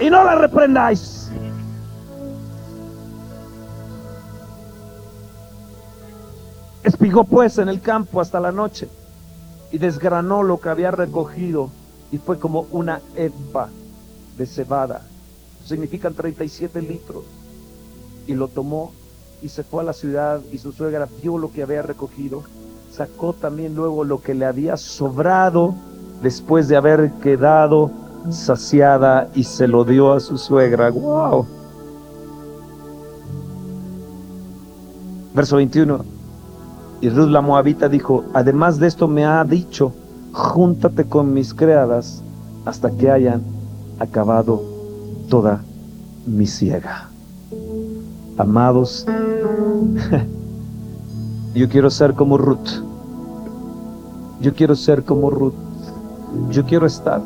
[0.00, 1.30] y no la reprendáis.
[6.82, 8.88] Espigó pues en el campo hasta la noche
[9.70, 11.70] y desgranó lo que había recogido
[12.10, 13.68] y fue como una epa
[14.36, 15.02] de cebada.
[15.64, 17.24] Significan 37 litros.
[18.26, 18.92] Y lo tomó
[19.42, 22.42] y se fue a la ciudad y su suegra vio lo que había recogido
[22.98, 25.72] sacó también luego lo que le había sobrado
[26.20, 27.92] después de haber quedado
[28.28, 30.90] saciada y se lo dio a su suegra.
[30.90, 31.46] ¡Wow!
[35.32, 36.04] Verso 21.
[37.00, 39.92] Y Ruth la Moabita dijo, además de esto me ha dicho,
[40.32, 42.24] júntate con mis criadas
[42.64, 43.42] hasta que hayan
[44.00, 44.60] acabado
[45.28, 45.60] toda
[46.26, 47.08] mi ciega.
[48.36, 49.06] Amados,
[51.54, 52.87] yo quiero ser como Ruth.
[54.40, 55.54] Yo quiero ser como Ruth.
[56.50, 57.20] Yo quiero estar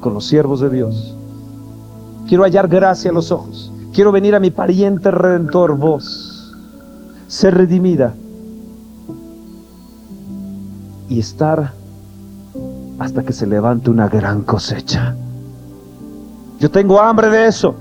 [0.00, 1.16] con los siervos de Dios.
[2.28, 3.72] Quiero hallar gracia a los ojos.
[3.92, 6.54] Quiero venir a mi pariente redentor, vos.
[7.26, 8.14] Ser redimida.
[11.08, 11.72] Y estar
[12.98, 15.14] hasta que se levante una gran cosecha.
[16.58, 17.74] Yo tengo hambre de eso.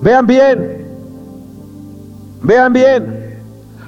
[0.00, 0.86] Vean bien.
[2.42, 3.38] Vean bien.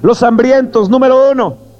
[0.01, 1.70] Los hambrientos, número uno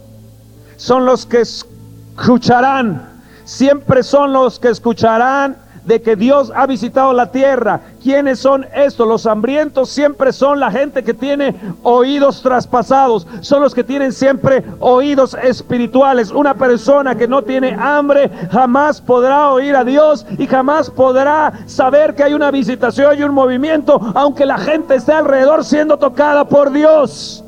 [0.81, 3.07] son los que escucharán,
[3.45, 5.55] siempre son los que escucharán
[5.85, 7.81] de que Dios ha visitado la tierra.
[8.01, 9.07] ¿Quiénes son estos?
[9.07, 14.63] Los hambrientos siempre son la gente que tiene oídos traspasados, son los que tienen siempre
[14.79, 16.31] oídos espirituales.
[16.31, 22.15] Una persona que no tiene hambre jamás podrá oír a Dios y jamás podrá saber
[22.15, 26.71] que hay una visitación y un movimiento, aunque la gente esté alrededor siendo tocada por
[26.71, 27.43] Dios.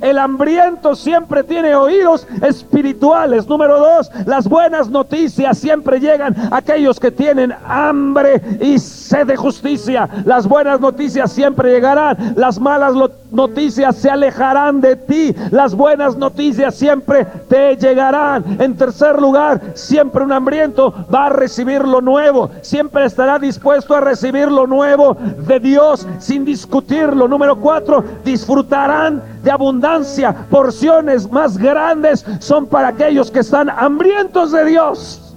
[0.00, 3.46] El hambriento siempre tiene oídos espirituales.
[3.46, 8.78] Número dos, las buenas noticias siempre llegan a aquellos que tienen hambre y
[9.08, 10.08] sed de justicia.
[10.24, 12.34] Las buenas noticias siempre llegarán.
[12.36, 12.94] Las malas
[13.30, 15.34] noticias se alejarán de ti.
[15.50, 18.44] Las buenas noticias siempre te llegarán.
[18.60, 22.50] En tercer lugar, siempre un hambriento va a recibir lo nuevo.
[22.60, 25.16] Siempre estará dispuesto a recibir lo nuevo
[25.46, 27.26] de Dios sin discutirlo.
[27.26, 30.34] Número cuatro, disfrutarán de abundancia.
[30.50, 35.34] Porciones más grandes son para aquellos que están hambrientos de Dios.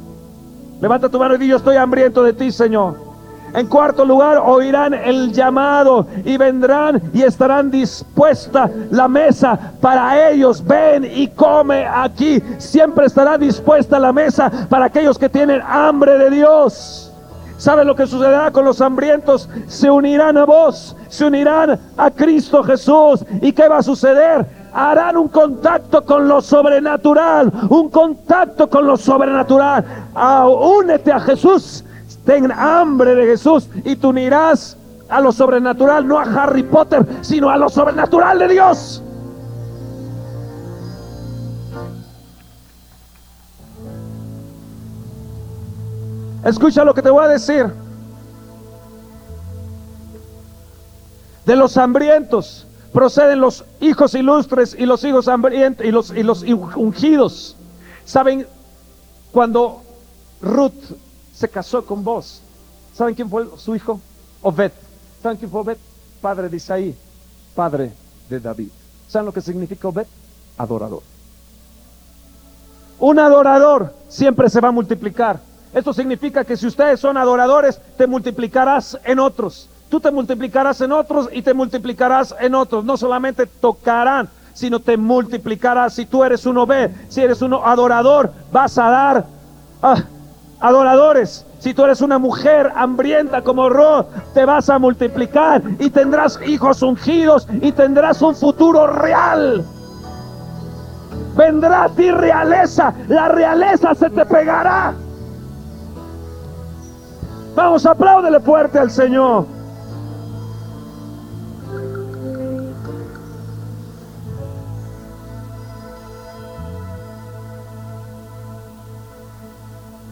[0.81, 3.10] Levanta tu mano y di, yo estoy hambriento de ti, Señor.
[3.53, 10.65] En cuarto lugar, oirán el llamado y vendrán y estarán dispuesta la mesa para ellos.
[10.65, 12.41] Ven y come aquí.
[12.57, 17.11] Siempre estará dispuesta la mesa para aquellos que tienen hambre de Dios.
[17.57, 19.47] ¿Sabe lo que sucederá con los hambrientos?
[19.67, 23.23] Se unirán a vos, se unirán a Cristo Jesús.
[23.41, 24.61] ¿Y qué va a suceder?
[24.73, 29.83] harán un contacto con lo sobrenatural, un contacto con lo sobrenatural.
[30.15, 31.83] Ah, únete a Jesús,
[32.25, 34.77] ten hambre de Jesús y tú unirás
[35.09, 39.03] a lo sobrenatural, no a Harry Potter, sino a lo sobrenatural de Dios.
[46.45, 47.67] Escucha lo que te voy a decir.
[51.45, 56.43] De los hambrientos proceden los hijos ilustres y los hijos hambrientos y los, y los
[56.75, 57.55] ungidos.
[58.05, 58.47] ¿Saben?
[59.31, 59.81] Cuando
[60.41, 60.73] Ruth
[61.41, 62.39] se casó con vos,
[62.93, 63.99] ¿saben quién fue su hijo?
[64.43, 64.71] Obed.
[65.23, 65.77] ¿Saben quién fue Obed?
[66.21, 66.95] Padre de Isaí,
[67.55, 67.91] padre
[68.29, 68.69] de David.
[69.07, 70.05] ¿Saben lo que significa Obed?
[70.55, 71.01] Adorador.
[72.99, 75.39] Un adorador siempre se va a multiplicar.
[75.73, 79.67] Esto significa que si ustedes son adoradores, te multiplicarás en otros.
[79.89, 82.85] Tú te multiplicarás en otros y te multiplicarás en otros.
[82.85, 85.95] No solamente tocarán, sino te multiplicarás.
[85.95, 89.25] Si tú eres un obed, si eres un adorador, vas a dar
[89.81, 90.03] ah,
[90.61, 91.45] adoradores.
[91.59, 96.81] Si tú eres una mujer hambrienta como Ro, te vas a multiplicar y tendrás hijos
[96.81, 99.63] ungidos y tendrás un futuro real.
[101.35, 104.93] Vendrá a ti realeza, la realeza se te pegará.
[107.55, 109.45] Vamos, apláudele fuerte al Señor.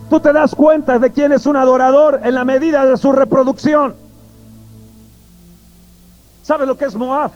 [0.10, 3.94] Tú te das cuenta de quién es un adorador en la medida de su reproducción.
[6.41, 7.31] ¿Sabes lo que es Moab?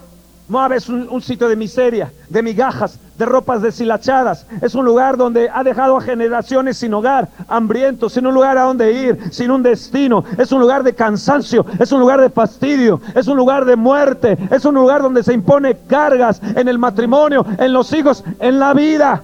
[0.49, 4.45] Moab es un, sitio de miseria, de migajas, de ropas deshilachadas.
[4.61, 8.63] Es un lugar donde ha dejado a generaciones sin hogar, hambrientos, sin un lugar a
[8.63, 10.25] donde ir, sin un destino.
[10.37, 14.37] Es un lugar de cansancio, es un lugar de fastidio, es un lugar de muerte,
[14.51, 18.73] es un lugar donde se impone cargas en el matrimonio, en los hijos, en la
[18.73, 19.23] vida.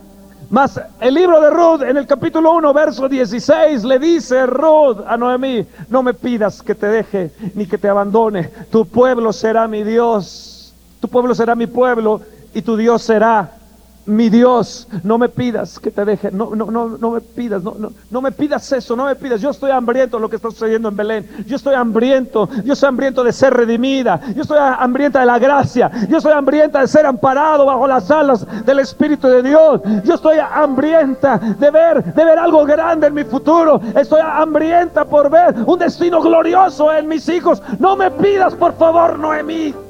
[0.49, 5.15] Mas el libro de Ruth, en el capítulo 1, verso 16, le dice Ruth a
[5.15, 9.83] Noemí, no me pidas que te deje ni que te abandone, tu pueblo será mi
[9.83, 10.73] Dios.
[10.99, 12.21] Tu pueblo será mi pueblo
[12.53, 13.58] y tu Dios será
[14.09, 17.75] mi Dios, no me pidas que te deje, no, no, no, no me pidas, no,
[17.77, 20.49] no, no me pidas eso, no me pidas, yo estoy hambriento de lo que está
[20.49, 25.19] sucediendo en Belén, yo estoy hambriento, yo estoy hambriento de ser redimida, yo estoy hambrienta
[25.19, 29.43] de la gracia, yo estoy hambrienta de ser amparado bajo las alas del Espíritu de
[29.43, 35.05] Dios, yo estoy hambrienta de ver, de ver algo grande en mi futuro, estoy hambrienta
[35.05, 39.88] por ver un destino glorioso en mis hijos, no me pidas por favor, Noemí.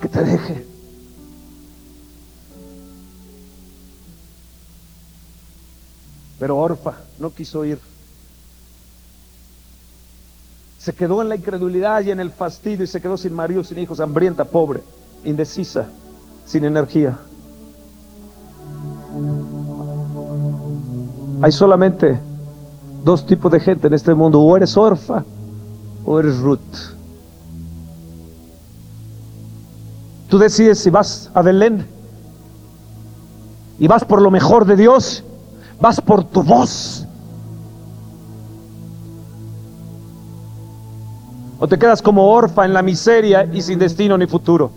[0.00, 0.66] Que te deje.
[6.38, 7.78] Pero Orfa no quiso ir.
[10.78, 13.78] Se quedó en la incredulidad y en el fastidio y se quedó sin marido, sin
[13.78, 14.80] hijos, hambrienta, pobre,
[15.24, 15.88] indecisa,
[16.46, 17.18] sin energía.
[21.42, 22.18] Hay solamente
[23.04, 25.22] dos tipos de gente en este mundo, o eres Orfa
[26.06, 26.99] o eres Ruth.
[30.30, 31.84] Tú decides si vas a Belén
[33.80, 35.24] y vas por lo mejor de Dios,
[35.80, 37.04] vas por tu voz.
[41.58, 44.70] O te quedas como orfa en la miseria y sin destino ni futuro.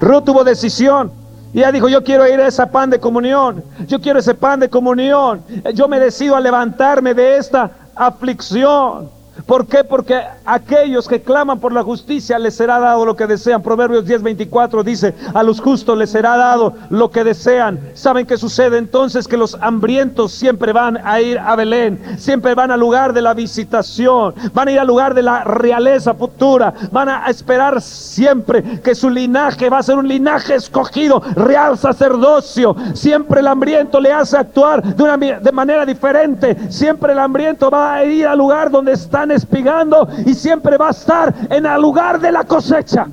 [0.00, 1.12] Ruth tuvo decisión.
[1.52, 3.62] Y ella dijo, yo quiero ir a ese pan de comunión.
[3.86, 5.42] Yo quiero ese pan de comunión.
[5.74, 9.10] Yo me decido a levantarme de esta aflicción.
[9.46, 9.84] ¿Por qué?
[9.84, 13.62] Porque aquellos que claman por la justicia les será dado lo que desean.
[13.62, 17.80] Proverbios 10:24 dice, a los justos les será dado lo que desean.
[17.94, 19.26] ¿Saben qué sucede entonces?
[19.26, 23.34] Que los hambrientos siempre van a ir a Belén, siempre van al lugar de la
[23.34, 28.94] visitación, van a ir al lugar de la realeza futura, van a esperar siempre que
[28.94, 32.76] su linaje va a ser un linaje escogido, real sacerdocio.
[32.94, 36.56] Siempre el hambriento le hace actuar de, una, de manera diferente.
[36.70, 40.90] Siempre el hambriento va a ir al lugar donde están espigando y siempre va a
[40.90, 43.06] estar en el lugar de la cosecha.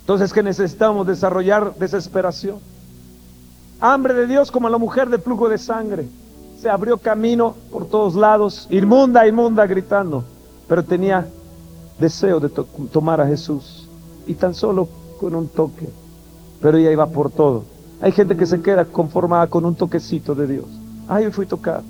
[0.00, 2.58] Entonces que necesitamos desarrollar desesperación.
[3.80, 6.06] Hambre de Dios como la mujer de flujo de sangre.
[6.60, 10.22] Se abrió camino por todos lados, inmunda, inmunda, gritando.
[10.68, 11.26] Pero tenía
[11.98, 12.48] deseo de
[12.92, 13.88] tomar a Jesús.
[14.28, 14.88] Y tan solo
[15.18, 15.88] con un toque.
[16.60, 17.64] Pero ella iba por todo.
[18.00, 20.66] Hay gente que se queda conformada con un toquecito de Dios.
[21.08, 21.82] Ay, hoy fui tocar.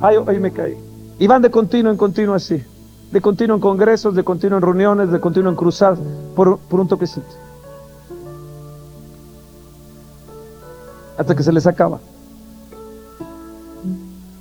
[0.00, 0.76] Ay, hoy me caí.
[1.18, 2.62] Y van de continuo en continuo así.
[3.10, 5.98] De continuo en congresos, de continuo en reuniones, de continuo en cruzadas,
[6.34, 7.26] por, por un toquecito.
[11.16, 11.98] Hasta que se les acaba.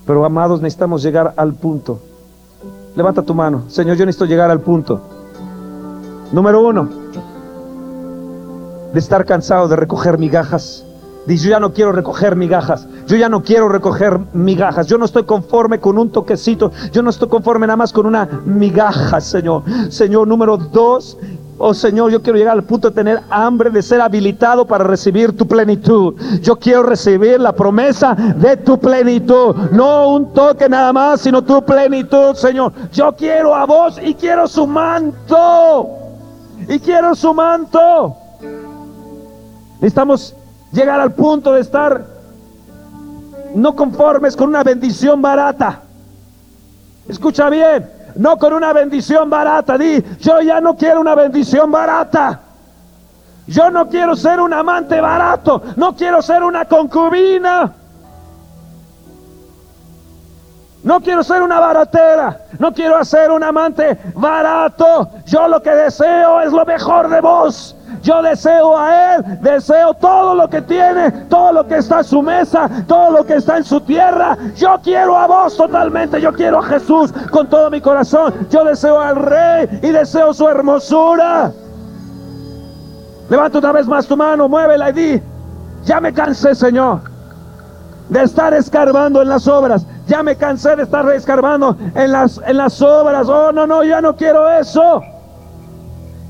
[0.06, 2.00] Pero amados, necesitamos llegar al punto.
[2.96, 3.64] Levanta tu mano.
[3.70, 5.02] Señor, yo necesito llegar al punto.
[6.32, 6.90] Número uno,
[8.94, 10.86] de estar cansado de recoger migajas.
[11.26, 12.88] Dice, yo ya no quiero recoger migajas.
[13.06, 14.88] Yo ya no quiero recoger migajas.
[14.88, 16.72] Yo no estoy conforme con un toquecito.
[16.92, 19.64] Yo no estoy conforme nada más con una migaja, Señor.
[19.90, 21.18] Señor, número dos.
[21.64, 25.38] Oh Señor, yo quiero llegar al punto de tener hambre de ser habilitado para recibir
[25.38, 26.16] tu plenitud.
[26.42, 29.56] Yo quiero recibir la promesa de tu plenitud.
[29.72, 32.74] No un toque nada más, sino tu plenitud, Señor.
[32.92, 35.88] Yo quiero a vos y quiero su manto.
[36.68, 38.21] Y quiero su manto.
[39.82, 40.36] Necesitamos
[40.72, 42.06] llegar al punto de estar
[43.56, 45.82] no conformes con una bendición barata.
[47.10, 49.80] Escucha bien, no con una bendición barata.
[49.80, 52.42] Di, yo ya no quiero una bendición barata.
[53.48, 57.74] Yo no quiero ser un amante barato, no quiero ser una concubina.
[60.84, 65.10] No quiero ser una baratera, no quiero ser un amante barato.
[65.26, 67.76] Yo lo que deseo es lo mejor de vos.
[68.02, 72.22] Yo deseo a Él, deseo todo lo que tiene, todo lo que está en su
[72.22, 74.38] mesa, todo lo que está en su tierra.
[74.56, 78.34] Yo quiero a vos totalmente, yo quiero a Jesús con todo mi corazón.
[78.50, 81.52] Yo deseo al Rey y deseo su hermosura.
[83.30, 85.22] Levanta una vez más tu mano, muévela y di,
[85.86, 87.00] ya me cansé, Señor,
[88.10, 89.86] de estar escarbando en las obras.
[90.08, 93.30] Ya me cansé de estar escarbando en las, en las obras.
[93.30, 95.02] Oh, no, no, ya no quiero eso.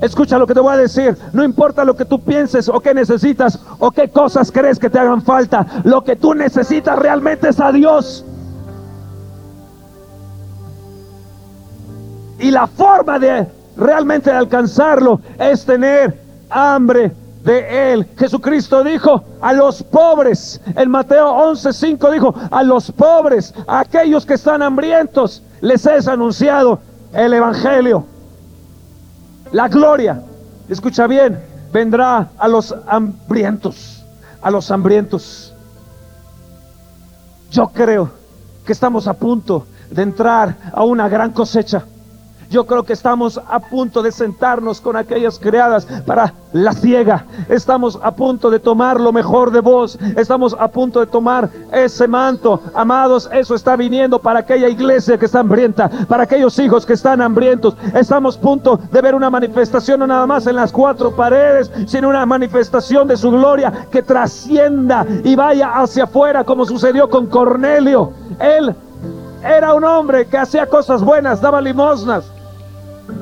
[0.02, 1.16] Escucha lo que te voy a decir.
[1.32, 4.98] No importa lo que tú pienses o qué necesitas o qué cosas crees que te
[5.00, 5.66] hagan falta.
[5.84, 8.26] Lo que tú necesitas realmente es a Dios.
[12.40, 13.48] Y la forma de
[13.78, 16.20] realmente alcanzarlo es tener
[16.50, 17.12] hambre
[17.44, 18.08] de él.
[18.18, 24.34] Jesucristo dijo a los pobres, en Mateo 11:5 dijo, a los pobres, a aquellos que
[24.34, 26.80] están hambrientos, les es anunciado
[27.14, 28.06] el Evangelio.
[29.52, 30.22] La gloria,
[30.70, 31.40] escucha bien,
[31.74, 34.06] vendrá a los hambrientos,
[34.42, 35.54] a los hambrientos.
[37.52, 38.12] Yo creo
[38.66, 41.84] que estamos a punto de entrar a una gran cosecha.
[42.52, 47.26] Yo creo que estamos a punto de sentarnos con aquellas creadas para la ciega.
[47.48, 49.98] Estamos a punto de tomar lo mejor de vos.
[50.18, 52.60] Estamos a punto de tomar ese manto.
[52.74, 57.22] Amados, eso está viniendo para aquella iglesia que está hambrienta, para aquellos hijos que están
[57.22, 57.78] hambrientos.
[57.96, 62.10] Estamos a punto de ver una manifestación no nada más en las cuatro paredes, sino
[62.10, 68.12] una manifestación de su gloria que trascienda y vaya hacia afuera como sucedió con Cornelio.
[68.42, 68.76] Él
[69.42, 72.41] era un hombre que hacía cosas buenas, daba limosnas.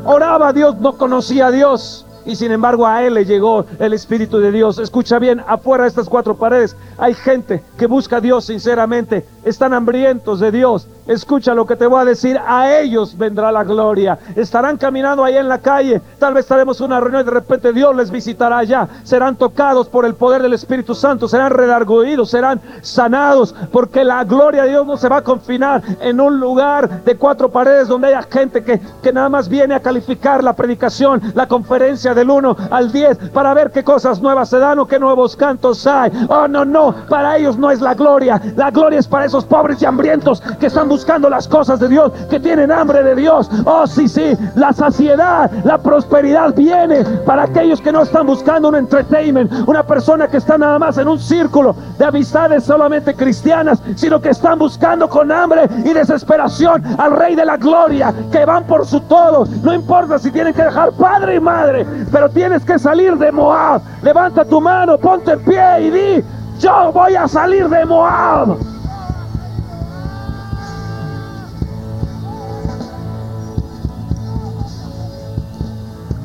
[0.05, 2.05] Oraba a Dios, no conocía a Dios.
[2.25, 4.77] Y sin embargo a él le llegó el Espíritu de Dios.
[4.77, 9.25] Escucha bien, afuera de estas cuatro paredes hay gente que busca a Dios sinceramente.
[9.43, 10.87] Están hambrientos de Dios.
[11.09, 12.39] Escucha lo que te voy a decir.
[12.45, 14.19] A ellos vendrá la gloria.
[14.35, 15.99] Estarán caminando ahí en la calle.
[16.19, 18.87] Tal vez estaremos en una reunión y de repente Dios les visitará allá.
[19.01, 21.27] Serán tocados por el poder del Espíritu Santo.
[21.27, 22.29] Serán redarguidos.
[22.29, 23.55] Serán sanados.
[23.71, 27.49] Porque la gloria de Dios no se va a confinar en un lugar de cuatro
[27.49, 32.13] paredes donde haya gente que, que nada más viene a calificar la predicación, la conferencia
[32.13, 35.87] del 1 al 10 para ver qué cosas nuevas se dan o qué nuevos cantos
[35.87, 36.11] hay.
[36.29, 36.93] Oh, no, no.
[37.09, 38.39] Para ellos no es la gloria.
[38.55, 41.87] La gloria es para esos pobres y hambrientos que están buscando buscando las cosas de
[41.87, 43.49] Dios, que tienen hambre de Dios.
[43.63, 48.75] Oh, sí, sí, la saciedad, la prosperidad viene para aquellos que no están buscando un
[48.75, 54.19] entertainment, una persona que está nada más en un círculo de amistades solamente cristianas, sino
[54.19, 58.85] que están buscando con hambre y desesperación al Rey de la Gloria, que van por
[58.85, 59.45] su todo.
[59.63, 63.81] No importa si tienen que dejar padre y madre, pero tienes que salir de Moab.
[64.01, 66.23] Levanta tu mano, ponte en pie y di,
[66.59, 68.78] yo voy a salir de Moab.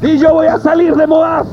[0.04, 1.46] Y yo voy a salir de Moab.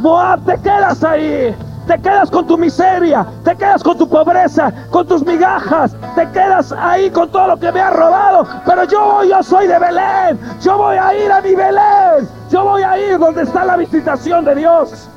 [0.00, 1.54] Moab, te quedas ahí.
[1.86, 6.72] Te quedas con tu miseria, te quedas con tu pobreza, con tus migajas, te quedas
[6.72, 8.46] ahí con todo lo que me has robado.
[8.64, 12.82] Pero yo, yo soy de Belén, yo voy a ir a mi Belén, yo voy
[12.82, 15.08] a ir donde está la visitación de Dios.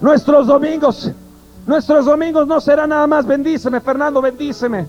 [0.00, 1.10] Nuestros domingos
[1.66, 4.86] Nuestros domingos no serán nada más bendíceme, Fernando, bendíceme.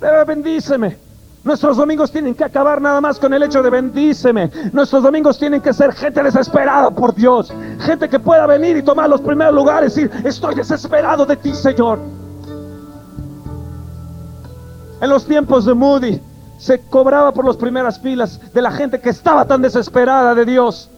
[0.00, 0.96] Bebé, bendíceme.
[1.42, 4.50] Nuestros domingos tienen que acabar nada más con el hecho de bendíceme.
[4.72, 7.52] Nuestros domingos tienen que ser gente desesperada por Dios.
[7.80, 11.54] Gente que pueda venir y tomar los primeros lugares y decir, estoy desesperado de ti,
[11.54, 11.98] Señor.
[15.00, 16.20] En los tiempos de Moody
[16.58, 20.90] se cobraba por las primeras filas de la gente que estaba tan desesperada de Dios.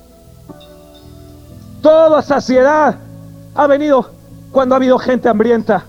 [1.81, 2.97] Toda saciedad
[3.55, 4.11] ha venido
[4.53, 5.85] cuando ha habido gente hambrienta.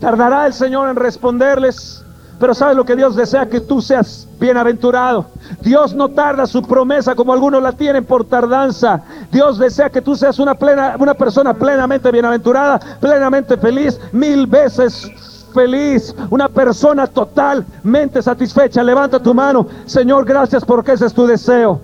[0.00, 2.04] Tardará el Señor en responderles,
[2.38, 3.48] pero ¿sabes lo que Dios desea?
[3.48, 5.26] Que tú seas bienaventurado.
[5.60, 9.02] Dios no tarda su promesa como algunos la tienen por tardanza.
[9.32, 15.10] Dios desea que tú seas una, plena, una persona plenamente bienaventurada, plenamente feliz, mil veces
[15.52, 18.82] feliz, una persona totalmente satisfecha.
[18.82, 21.80] Levanta tu mano, Señor, gracias porque ese es tu deseo.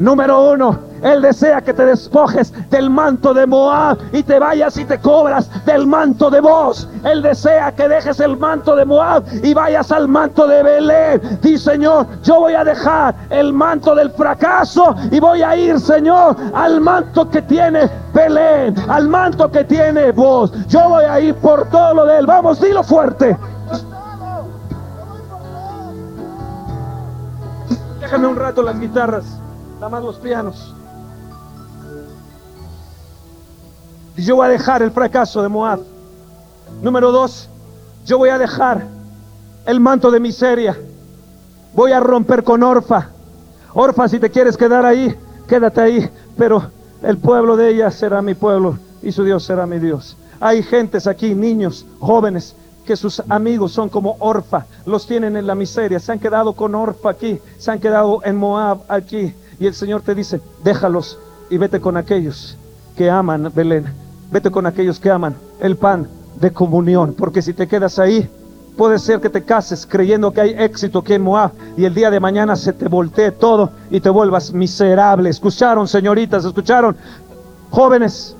[0.00, 4.86] Número uno, Él desea que te despojes del manto de Moab y te vayas y
[4.86, 6.88] te cobras del manto de vos.
[7.04, 11.38] Él desea que dejes el manto de Moab y vayas al manto de Belén.
[11.42, 16.34] Di Señor, yo voy a dejar el manto del fracaso y voy a ir, Señor,
[16.54, 20.50] al manto que tiene Belén, al manto que tiene vos.
[20.68, 22.26] Yo voy a ir por todo lo de Él.
[22.26, 23.36] Vamos, dilo fuerte.
[28.00, 29.40] Déjame un rato las guitarras
[29.80, 30.74] nada los pianos.
[34.16, 35.80] Y yo voy a dejar el fracaso de Moab.
[36.82, 37.48] Número dos,
[38.04, 38.86] yo voy a dejar
[39.66, 40.76] el manto de miseria.
[41.74, 43.08] Voy a romper con Orfa.
[43.72, 45.16] Orfa, si te quieres quedar ahí,
[45.48, 46.10] quédate ahí.
[46.36, 46.70] Pero
[47.02, 50.16] el pueblo de ella será mi pueblo y su Dios será mi Dios.
[50.40, 52.54] Hay gentes aquí, niños, jóvenes,
[52.84, 56.74] que sus amigos son como Orfa, los tienen en la miseria, se han quedado con
[56.74, 59.34] Orfa aquí, se han quedado en Moab aquí.
[59.60, 61.18] Y el Señor te dice, déjalos
[61.50, 62.56] y vete con aquellos
[62.96, 63.84] que aman Belén.
[64.32, 66.08] Vete con aquellos que aman el pan
[66.40, 67.14] de comunión.
[67.16, 68.26] Porque si te quedas ahí,
[68.78, 72.10] puede ser que te cases creyendo que hay éxito aquí en Moab y el día
[72.10, 75.28] de mañana se te voltee todo y te vuelvas miserable.
[75.28, 76.46] ¿Escucharon, señoritas?
[76.46, 76.96] ¿Escucharon?
[77.70, 78.34] Jóvenes.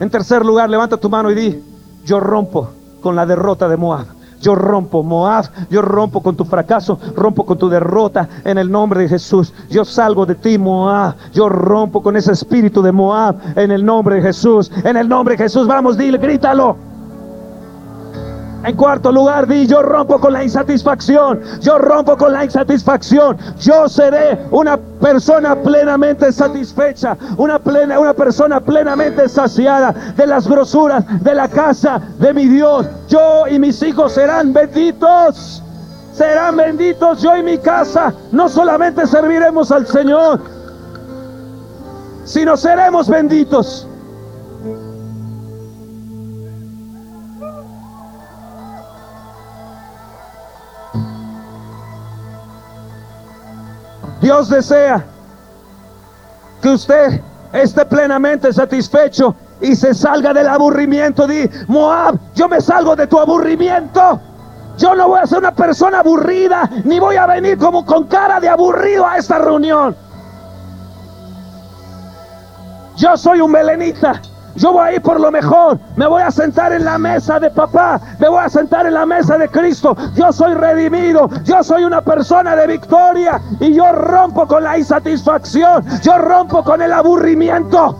[0.00, 1.62] En tercer lugar, levanta tu mano y di,
[2.06, 2.70] yo rompo
[3.02, 4.06] con la derrota de Moab.
[4.40, 9.02] Yo rompo Moab, yo rompo con tu fracaso, rompo con tu derrota en el nombre
[9.02, 9.52] de Jesús.
[9.70, 11.14] Yo salgo de ti, Moab.
[11.32, 14.70] Yo rompo con ese espíritu de Moab en el nombre de Jesús.
[14.84, 16.95] En el nombre de Jesús, vamos, dile, grítalo.
[18.66, 23.88] En cuarto lugar, di, yo rompo con la insatisfacción, yo rompo con la insatisfacción, yo
[23.88, 31.32] seré una persona plenamente satisfecha, una, plena, una persona plenamente saciada de las grosuras de
[31.32, 32.88] la casa de mi Dios.
[33.06, 35.62] Yo y mis hijos serán benditos,
[36.12, 38.12] serán benditos yo y mi casa.
[38.32, 40.40] No solamente serviremos al Señor,
[42.24, 43.86] sino seremos benditos.
[54.26, 55.04] Dios desea
[56.60, 57.20] que usted
[57.52, 61.28] esté plenamente satisfecho y se salga del aburrimiento.
[61.28, 64.20] Di, Moab, yo me salgo de tu aburrimiento.
[64.78, 68.40] Yo no voy a ser una persona aburrida, ni voy a venir como con cara
[68.40, 69.94] de aburrido a esta reunión.
[72.96, 74.20] Yo soy un melenita.
[74.56, 75.78] Yo voy a ir por lo mejor.
[75.96, 78.00] Me voy a sentar en la mesa de papá.
[78.18, 79.96] Me voy a sentar en la mesa de Cristo.
[80.14, 81.28] Yo soy redimido.
[81.44, 83.40] Yo soy una persona de victoria.
[83.60, 85.84] Y yo rompo con la insatisfacción.
[86.02, 87.98] Yo rompo con el aburrimiento.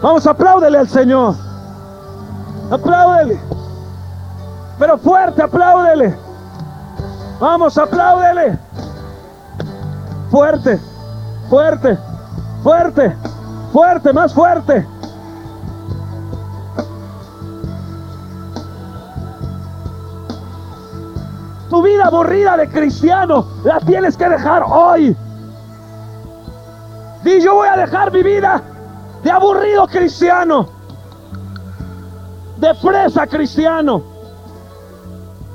[0.00, 1.34] Vamos, apláudele al Señor.
[2.70, 3.40] Apláudele.
[4.78, 6.14] Pero fuerte, apláudele.
[7.40, 8.58] Vamos, apláudele.
[10.34, 10.80] Fuerte,
[11.48, 11.96] fuerte,
[12.64, 13.16] fuerte,
[13.72, 14.84] fuerte, más fuerte.
[21.70, 25.16] Tu vida aburrida de cristiano la tienes que dejar hoy.
[27.24, 28.60] Y yo voy a dejar mi vida
[29.22, 30.68] de aburrido cristiano,
[32.56, 34.02] de fresa cristiano,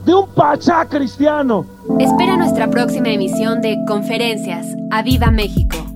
[0.06, 1.66] de un pachá cristiano.
[1.98, 4.68] Espera nuestra próxima emisión de Conferencias.
[4.92, 5.89] ¡A Viva México!